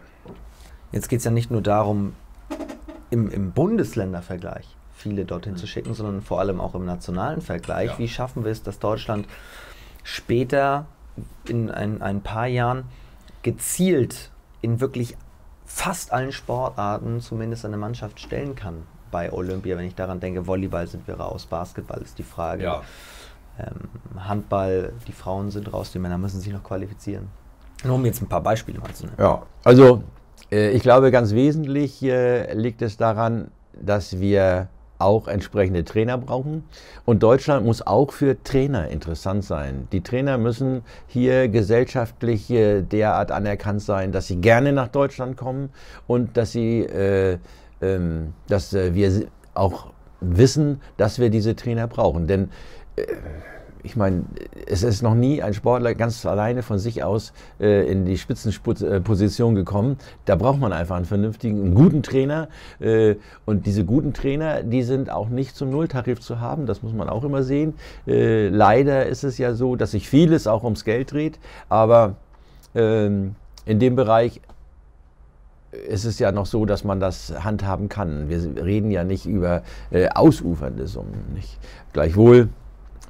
Jetzt 0.91 1.09
geht 1.09 1.21
es 1.21 1.25
ja 1.25 1.31
nicht 1.31 1.51
nur 1.51 1.63
darum, 1.63 2.15
im, 3.11 3.31
im 3.31 3.53
Bundesländervergleich 3.53 4.77
viele 4.93 5.25
dorthin 5.25 5.57
zu 5.57 5.67
schicken, 5.67 5.95
sondern 5.95 6.21
vor 6.23 6.41
allem 6.41 6.61
auch 6.61 6.75
im 6.75 6.85
nationalen 6.85 7.41
Vergleich. 7.41 7.91
Ja. 7.91 7.99
Wie 7.99 8.09
schaffen 8.09 8.45
wir 8.45 8.53
es, 8.53 8.63
dass 8.63 8.79
Deutschland 8.79 9.27
später 10.03 10.87
in 11.47 11.71
ein, 11.71 12.03
ein 12.03 12.23
paar 12.23 12.47
Jahren 12.47 12.85
gezielt 13.43 14.31
in 14.61 14.81
wirklich 14.81 15.17
fast 15.65 16.13
allen 16.13 16.33
Sportarten 16.33 17.21
zumindest 17.21 17.65
eine 17.65 17.77
Mannschaft 17.77 18.21
stellen 18.21 18.55
kann 18.55 18.83
bei 19.11 19.33
Olympia. 19.33 19.77
Wenn 19.77 19.87
ich 19.87 19.95
daran 19.95 20.21
denke, 20.21 20.47
Volleyball 20.47 20.87
sind 20.87 21.07
wir 21.07 21.15
raus, 21.15 21.47
Basketball 21.47 22.01
ist 22.03 22.19
die 22.19 22.23
Frage. 22.23 22.65
Ja. 22.65 22.83
Ähm, 23.59 24.21
Handball, 24.29 24.93
die 25.07 25.13
Frauen 25.13 25.51
sind 25.51 25.73
raus, 25.73 25.93
die 25.93 25.99
Männer 25.99 26.19
müssen 26.19 26.41
sich 26.41 26.53
noch 26.53 26.63
qualifizieren. 26.63 27.29
Nur 27.85 27.97
um 27.97 28.05
jetzt 28.07 28.23
ein 28.23 28.29
paar 28.29 28.41
Beispiele 28.41 28.79
mal 28.79 28.93
zu 28.93 29.05
nennen. 29.05 29.17
Ja, 29.19 29.43
also 29.65 30.03
äh, 30.51 30.71
ich 30.71 30.83
glaube, 30.83 31.11
ganz 31.11 31.33
wesentlich 31.33 32.03
äh, 32.03 32.55
liegt 32.55 32.81
es 32.83 32.97
daran, 32.97 33.51
dass 33.75 34.21
wir 34.21 34.69
auch 35.03 35.29
entsprechende 35.29 35.85
Trainer 35.85 36.19
brauchen. 36.19 36.65
Und 37.05 37.23
Deutschland 37.23 37.67
muss 37.67 37.87
auch 37.87 38.13
für 38.13 38.43
Trainer 38.43 38.89
interessant 38.89 39.45
sein. 39.45 39.89
Die 39.93 40.03
Trainer 40.03 40.39
müssen 40.39 40.83
hier 41.07 41.49
gesellschaftlich 41.49 42.49
derart 42.49 43.31
anerkannt 43.31 43.83
sein, 43.83 44.13
dass 44.13 44.29
sie 44.29 44.37
gerne 44.37 44.73
nach 44.73 44.89
Deutschland 44.89 45.37
kommen 45.37 45.71
und 46.07 46.37
dass 46.37 46.53
sie, 46.53 46.81
äh, 46.81 47.39
ähm, 47.81 48.33
dass 48.49 48.73
äh, 48.73 48.95
wir 48.95 49.27
auch 49.55 49.93
wissen, 50.21 50.81
dass 50.97 51.19
wir 51.19 51.31
diese 51.31 51.57
Trainer 51.57 51.89
brauchen. 51.89 52.27
Denn 52.27 52.51
äh, 52.97 53.03
ich 53.83 53.97
meine, 53.97 54.25
es 54.67 54.83
ist 54.83 55.03
noch 55.03 55.15
nie 55.15 55.43
ein 55.43 55.55
Sportler 55.55 55.95
ganz 55.95 56.25
alleine 56.25 56.63
von 56.63 56.79
sich 56.79 57.03
aus 57.03 57.33
äh, 57.61 57.91
in 57.91 58.05
die 58.05 58.17
Spitzenposition 58.17 59.55
gekommen. 59.55 59.97
Da 60.25 60.37
braucht 60.37 60.61
man 60.61 60.73
einfach 60.73 60.97
einen 60.97 61.05
vernünftigen, 61.05 61.61
einen 61.65 61.75
guten 61.75 62.03
Trainer. 62.03 62.49
Äh, 62.81 63.17
und 63.45 63.67
diese 63.67 63.85
guten 63.85 64.13
Trainer, 64.13 64.63
die 64.63 64.83
sind 64.83 65.11
auch 65.11 65.29
nicht 65.29 65.57
zum 65.57 65.71
Nulltarif 65.71 66.21
zu 66.21 66.41
haben. 66.41 66.67
Das 66.67 66.83
muss 66.83 66.93
man 66.93 67.09
auch 67.09 67.25
immer 67.25 67.43
sehen. 67.43 67.75
Äh, 68.07 68.49
leider 68.49 69.07
ist 69.07 69.25
es 69.25 69.39
ja 69.39 69.55
so, 69.55 69.75
dass 69.77 69.93
sich 69.93 70.09
vieles 70.09 70.47
auch 70.47 70.63
ums 70.63 70.85
Geld 70.85 71.13
dreht. 71.13 71.39
Aber 71.69 72.15
ähm, 72.75 73.35
in 73.65 73.81
dem 73.81 73.97
Bereich 73.97 74.41
ist 75.89 76.05
es 76.05 76.19
ja 76.19 76.33
noch 76.33 76.47
so, 76.47 76.67
dass 76.67 76.85
man 76.85 77.01
das 77.01 77.33
handhaben 77.43 77.89
kann. 77.89 78.29
Wir 78.29 78.63
reden 78.63 78.91
ja 78.91 79.05
nicht 79.05 79.27
über 79.27 79.63
äh, 79.91 80.09
ausufernde 80.09 80.87
Summen. 80.87 81.33
Nicht? 81.35 81.59
Gleichwohl 81.93 82.51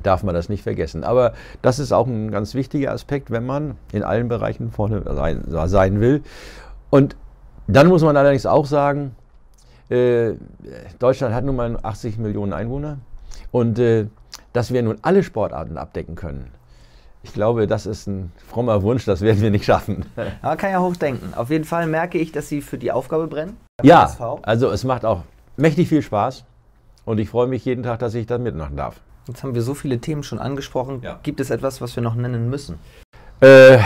darf 0.03 0.23
man 0.23 0.35
das 0.35 0.49
nicht 0.49 0.63
vergessen. 0.63 1.05
Aber 1.05 1.33
das 1.63 1.79
ist 1.79 1.93
auch 1.93 2.07
ein 2.07 2.31
ganz 2.31 2.55
wichtiger 2.55 2.93
Aspekt, 2.93 3.31
wenn 3.31 3.47
man 3.47 3.77
in 3.93 4.03
allen 4.03 4.29
Bereichen 4.29 4.71
vorne 4.71 5.03
sein, 5.15 5.45
sein 5.49 6.01
will. 6.01 6.23
Und 6.91 7.17
dann 7.67 7.89
muss 7.89 8.03
man 8.03 8.17
allerdings 8.17 8.47
auch 8.47 8.67
sagen, 8.67 9.15
äh, 9.89 10.35
Deutschland 10.99 11.35
hat 11.35 11.45
nun 11.45 11.57
mal 11.57 11.79
80 11.83 12.19
Millionen 12.19 12.53
Einwohner 12.53 12.99
und 13.51 13.79
äh, 13.79 14.07
dass 14.53 14.73
wir 14.73 14.83
nun 14.83 14.99
alle 15.03 15.23
Sportarten 15.23 15.77
abdecken 15.77 16.15
können. 16.15 16.51
Ich 17.23 17.33
glaube, 17.33 17.67
das 17.67 17.87
ist 17.87 18.09
ein 18.09 18.33
frommer 18.49 18.83
Wunsch, 18.83 19.05
das 19.05 19.21
werden 19.21 19.41
wir 19.41 19.51
nicht 19.51 19.65
schaffen. 19.65 20.07
Aber 20.43 20.57
kann 20.57 20.73
ja 20.73 20.81
hochdenken. 20.81 21.35
Auf 21.35 21.51
jeden 21.51 21.65
Fall 21.65 21.87
merke 21.87 22.19
ich, 22.19 22.33
dass 22.33 22.49
Sie 22.49 22.61
für 22.61 22.79
die 22.79 22.91
Aufgabe 22.91 23.29
brennen. 23.29 23.57
Ja, 23.83 24.11
also 24.43 24.71
es 24.71 24.85
macht 24.85 25.05
auch 25.05 25.23
mächtig 25.57 25.89
viel 25.89 26.03
Spaß 26.03 26.45
und 27.05 27.19
ich 27.19 27.29
freue 27.29 27.47
mich 27.47 27.65
jeden 27.65 27.83
Tag, 27.83 28.01
dass 28.01 28.15
ich 28.15 28.27
da 28.27 28.39
mitmachen 28.39 28.77
darf. 28.77 29.01
Jetzt 29.29 29.43
haben 29.43 29.55
wir 29.55 29.63
so 29.63 29.75
viele 29.75 29.99
Themen 29.99 30.23
schon 30.23 30.39
angesprochen. 30.39 31.01
Ja. 31.03 31.19
Gibt 31.23 31.41
es 31.41 31.51
etwas, 31.51 31.81
was 31.81 31.95
wir 31.95 32.03
noch 32.03 32.15
nennen 32.15 32.51
müssen? 32.51 32.79
Äh, 33.41 33.79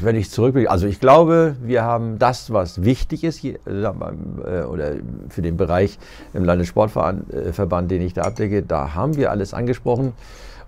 wenn 0.00 0.16
ich 0.16 0.30
zurückblicke, 0.30 0.68
also 0.68 0.86
ich 0.88 0.98
glaube, 0.98 1.54
wir 1.62 1.84
haben 1.84 2.18
das, 2.18 2.52
was 2.52 2.82
wichtig 2.82 3.22
ist 3.22 3.38
hier, 3.38 3.58
äh, 3.66 4.64
oder 4.64 4.94
für 5.28 5.42
den 5.42 5.56
Bereich 5.56 5.98
im 6.34 6.44
Landessportverband, 6.44 7.90
den 7.90 8.02
ich 8.02 8.14
da 8.14 8.22
abdecke, 8.22 8.62
da 8.64 8.94
haben 8.94 9.16
wir 9.16 9.30
alles 9.30 9.54
angesprochen. 9.54 10.12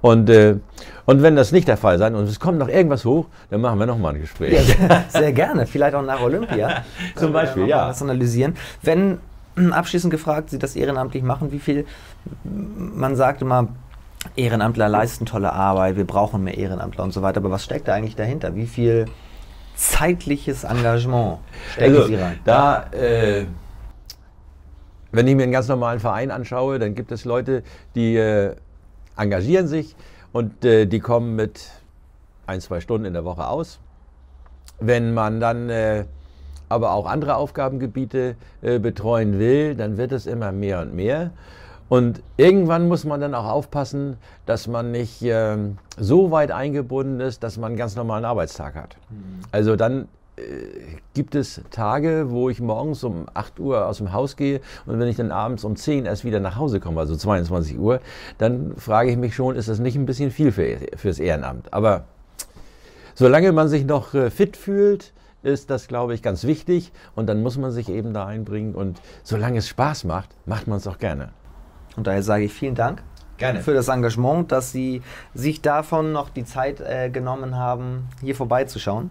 Und, 0.03 0.31
äh, 0.31 0.57
und 1.05 1.23
wenn 1.23 1.37
das 1.37 1.53
nicht 1.53 1.69
der 1.69 1.77
Fall 1.77 1.99
sein 1.99 2.15
und 2.15 2.29
es 2.29 2.39
kommt 2.39 2.59
noch 2.59 2.69
irgendwas 2.69 3.05
hoch, 3.05 3.27
dann 3.51 3.61
machen 3.61 3.79
wir 3.79 3.87
nochmal 3.87 4.15
ein 4.15 4.21
Gespräch. 4.21 4.53
Ja, 4.53 4.63
sehr, 4.63 5.05
sehr, 5.09 5.33
gerne, 5.33 5.67
vielleicht 5.67 5.95
auch 5.95 6.03
nach 6.03 6.21
Olympia. 6.21 6.85
Zum 7.17 7.33
Beispiel, 7.33 7.67
ja. 7.67 7.89
Das 7.89 8.03
analysieren. 8.03 8.55
Wenn, 8.83 9.19
abschließend 9.71 10.13
gefragt, 10.13 10.51
Sie 10.51 10.59
das 10.59 10.77
ehrenamtlich 10.77 11.23
machen, 11.23 11.53
wie 11.53 11.61
viel, 11.61 11.87
man 12.45 13.15
sagt 13.15 13.43
immer, 13.43 13.69
Ehrenamtler 14.37 14.89
leisten 14.89 15.27
tolle 15.27 15.53
Arbeit, 15.53 15.97
wir 15.97 16.07
brauchen 16.07 16.45
mehr 16.45 16.57
Ehrenamtler 16.57 17.05
und 17.05 17.13
so 17.13 17.23
weiter, 17.23 17.39
aber 17.39 17.51
was 17.51 17.65
steckt 17.65 17.89
da 17.89 17.95
eigentlich 17.95 18.17
dahinter? 18.17 18.55
Wie 18.55 18.67
viel 18.67 19.07
zeitliches 19.75 20.65
Engagement 20.65 21.39
stecken 21.73 21.97
also, 21.97 22.07
Sie 22.07 22.15
rein? 22.15 22.39
Da, 22.45 22.85
äh, 22.93 23.47
wenn 25.11 25.27
ich 25.27 25.35
mir 25.35 25.43
einen 25.43 25.53
ganz 25.53 25.69
normalen 25.69 26.01
Verein 26.01 26.31
anschaue, 26.31 26.79
dann 26.79 26.95
gibt 26.95 27.13
es 27.13 27.25
Leute, 27.25 27.63
die 27.95 28.17
äh, 28.17 28.55
engagieren 29.17 29.67
sich 29.67 29.95
und 30.33 30.65
äh, 30.65 30.87
die 30.87 31.01
kommen 31.01 31.37
mit 31.37 31.69
ein, 32.47 32.61
zwei 32.61 32.81
Stunden 32.81 33.07
in 33.07 33.13
der 33.13 33.25
Woche 33.25 33.47
aus. 33.47 33.79
Wenn 34.81 35.15
man 35.15 35.41
dann 35.41 35.69
äh, 35.69 36.05
aber 36.69 36.93
auch 36.93 37.07
andere 37.07 37.37
Aufgabengebiete 37.37 38.37
äh, 38.63 38.79
betreuen 38.79 39.39
will, 39.39 39.75
dann 39.75 39.99
wird 39.99 40.13
es 40.13 40.27
immer 40.27 40.53
mehr 40.53 40.81
und 40.81 40.95
mehr. 40.95 41.31
Und 41.93 42.23
irgendwann 42.39 42.89
muss 42.89 43.05
man 43.05 43.21
dann 43.21 43.35
auch 43.35 43.45
aufpassen, 43.45 44.17
dass 44.47 44.67
man 44.67 44.93
nicht 44.93 45.21
äh, 45.21 45.59
so 45.99 46.31
weit 46.31 46.51
eingebunden 46.51 47.21
ist, 47.21 47.43
dass 47.43 47.59
man 47.59 47.73
einen 47.73 47.77
ganz 47.77 47.97
normalen 47.97 48.25
Arbeitstag 48.25 48.77
hat. 48.77 48.97
Mhm. 49.11 49.43
Also 49.51 49.77
dann 49.77 50.09
äh, 50.37 50.43
gibt 51.13 51.35
es 51.35 51.61
Tage, 51.71 52.31
wo 52.31 52.49
ich 52.49 52.63
morgens 52.63 53.05
um 53.05 53.27
8 53.35 53.61
Uhr 53.61 53.87
aus 53.87 53.99
dem 53.99 54.15
Haus 54.15 54.37
gehe 54.37 54.63
und 54.87 54.99
wenn 55.01 55.07
ich 55.07 55.17
dann 55.17 55.31
abends 55.31 55.65
um 55.65 55.77
10 55.77 56.07
erst 56.07 56.25
wieder 56.25 56.41
nach 56.41 56.57
Hause 56.57 56.81
komme, 56.81 56.99
also 56.99 57.15
22 57.15 57.79
Uhr, 57.79 58.01
dann 58.39 58.75
frage 58.79 59.11
ich 59.11 59.19
mich 59.19 59.35
schon, 59.35 59.55
ist 59.55 59.69
das 59.69 59.79
nicht 59.79 59.95
ein 59.95 60.07
bisschen 60.07 60.31
viel 60.31 60.51
für, 60.51 60.79
fürs 60.97 61.19
Ehrenamt? 61.19 61.75
Aber 61.75 62.05
solange 63.15 63.53
man 63.53 63.69
sich 63.69 63.85
noch 63.85 64.15
äh, 64.15 64.31
fit 64.31 64.57
fühlt, 64.57 65.13
ist 65.43 65.69
das, 65.69 65.89
glaube 65.89 66.15
ich, 66.15 66.23
ganz 66.23 66.45
wichtig 66.45 66.91
und 67.15 67.27
dann 67.27 67.43
muss 67.43 67.59
man 67.59 67.71
sich 67.71 67.91
eben 67.91 68.15
da 68.15 68.25
einbringen 68.25 68.75
und 68.75 69.03
solange 69.25 69.59
es 69.59 69.69
Spaß 69.69 70.05
macht, 70.05 70.31
macht 70.47 70.69
man 70.69 70.79
es 70.79 70.87
auch 70.87 70.97
gerne. 70.97 71.33
Und 71.97 72.07
daher 72.07 72.23
sage 72.23 72.45
ich 72.45 72.53
vielen 72.53 72.75
Dank 72.75 73.03
Gerne. 73.39 73.61
für 73.61 73.75
das 73.75 73.89
Engagement, 73.89 74.53
dass 74.53 74.73
Sie 74.73 75.03
sich 75.35 75.63
davon 75.63 76.13
noch 76.13 76.31
die 76.31 76.45
Zeit 76.45 76.81
äh, 76.81 77.11
genommen 77.11 77.57
haben, 77.57 78.09
hier 78.21 78.35
vorbeizuschauen. 78.35 79.11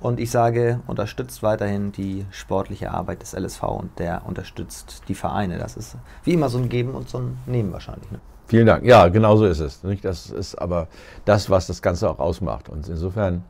Und 0.00 0.18
ich 0.18 0.30
sage, 0.30 0.80
unterstützt 0.86 1.42
weiterhin 1.42 1.92
die 1.92 2.24
sportliche 2.30 2.90
Arbeit 2.90 3.20
des 3.20 3.34
LSV 3.34 3.62
und 3.64 3.98
der 3.98 4.22
unterstützt 4.26 5.02
die 5.08 5.14
Vereine. 5.14 5.58
Das 5.58 5.76
ist 5.76 5.96
wie 6.24 6.32
immer 6.32 6.48
so 6.48 6.56
ein 6.56 6.70
Geben 6.70 6.94
und 6.94 7.10
so 7.10 7.18
ein 7.18 7.38
Nehmen 7.44 7.70
wahrscheinlich. 7.72 8.10
Ne? 8.10 8.18
Vielen 8.46 8.66
Dank. 8.66 8.84
Ja, 8.84 9.08
genau 9.08 9.36
so 9.36 9.44
ist 9.44 9.60
es. 9.60 9.82
Das 10.02 10.30
ist 10.30 10.54
aber 10.54 10.88
das, 11.26 11.50
was 11.50 11.66
das 11.66 11.82
Ganze 11.82 12.08
auch 12.08 12.18
ausmacht. 12.18 12.70
Und 12.70 12.88
insofern 12.88 13.44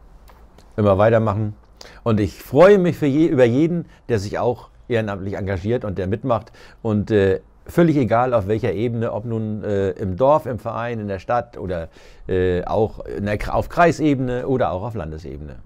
immer 0.76 0.98
weitermachen. 0.98 1.54
Und 2.02 2.18
ich 2.18 2.42
freue 2.42 2.78
mich 2.78 2.96
für 2.96 3.06
je, 3.06 3.26
über 3.26 3.44
jeden, 3.44 3.86
der 4.08 4.18
sich 4.18 4.38
auch 4.38 4.70
ehrenamtlich 4.88 5.34
engagiert 5.34 5.84
und 5.84 5.98
der 5.98 6.08
mitmacht. 6.08 6.52
Und 6.82 7.12
äh, 7.12 7.40
völlig 7.70 7.96
egal 7.96 8.34
auf 8.34 8.46
welcher 8.46 8.72
Ebene, 8.72 9.12
ob 9.12 9.24
nun 9.24 9.64
äh, 9.64 9.90
im 9.90 10.16
Dorf, 10.16 10.46
im 10.46 10.58
Verein, 10.58 11.00
in 11.00 11.08
der 11.08 11.18
Stadt 11.18 11.56
oder 11.56 11.88
äh, 12.28 12.64
auch 12.64 13.04
der, 13.06 13.38
auf 13.48 13.68
Kreisebene 13.68 14.46
oder 14.46 14.72
auch 14.72 14.82
auf 14.82 14.94
Landesebene. 14.94 15.56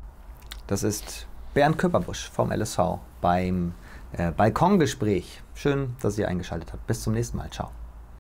Das 0.67 0.83
ist 0.83 1.27
Bernd 1.53 1.79
Köpperbusch 1.79 2.31
vom 2.31 2.51
LSV 2.51 2.99
beim 3.21 3.75
äh, 4.13 4.31
Balkongespräch. 4.31 5.43
Schön, 5.55 5.97
dass 6.01 6.19
ihr 6.19 6.29
eingeschaltet 6.29 6.73
habt. 6.73 6.87
Bis 6.87 7.03
zum 7.03 7.15
nächsten 7.15 7.37
Mal. 7.37 7.51
Ciao. 7.51 7.84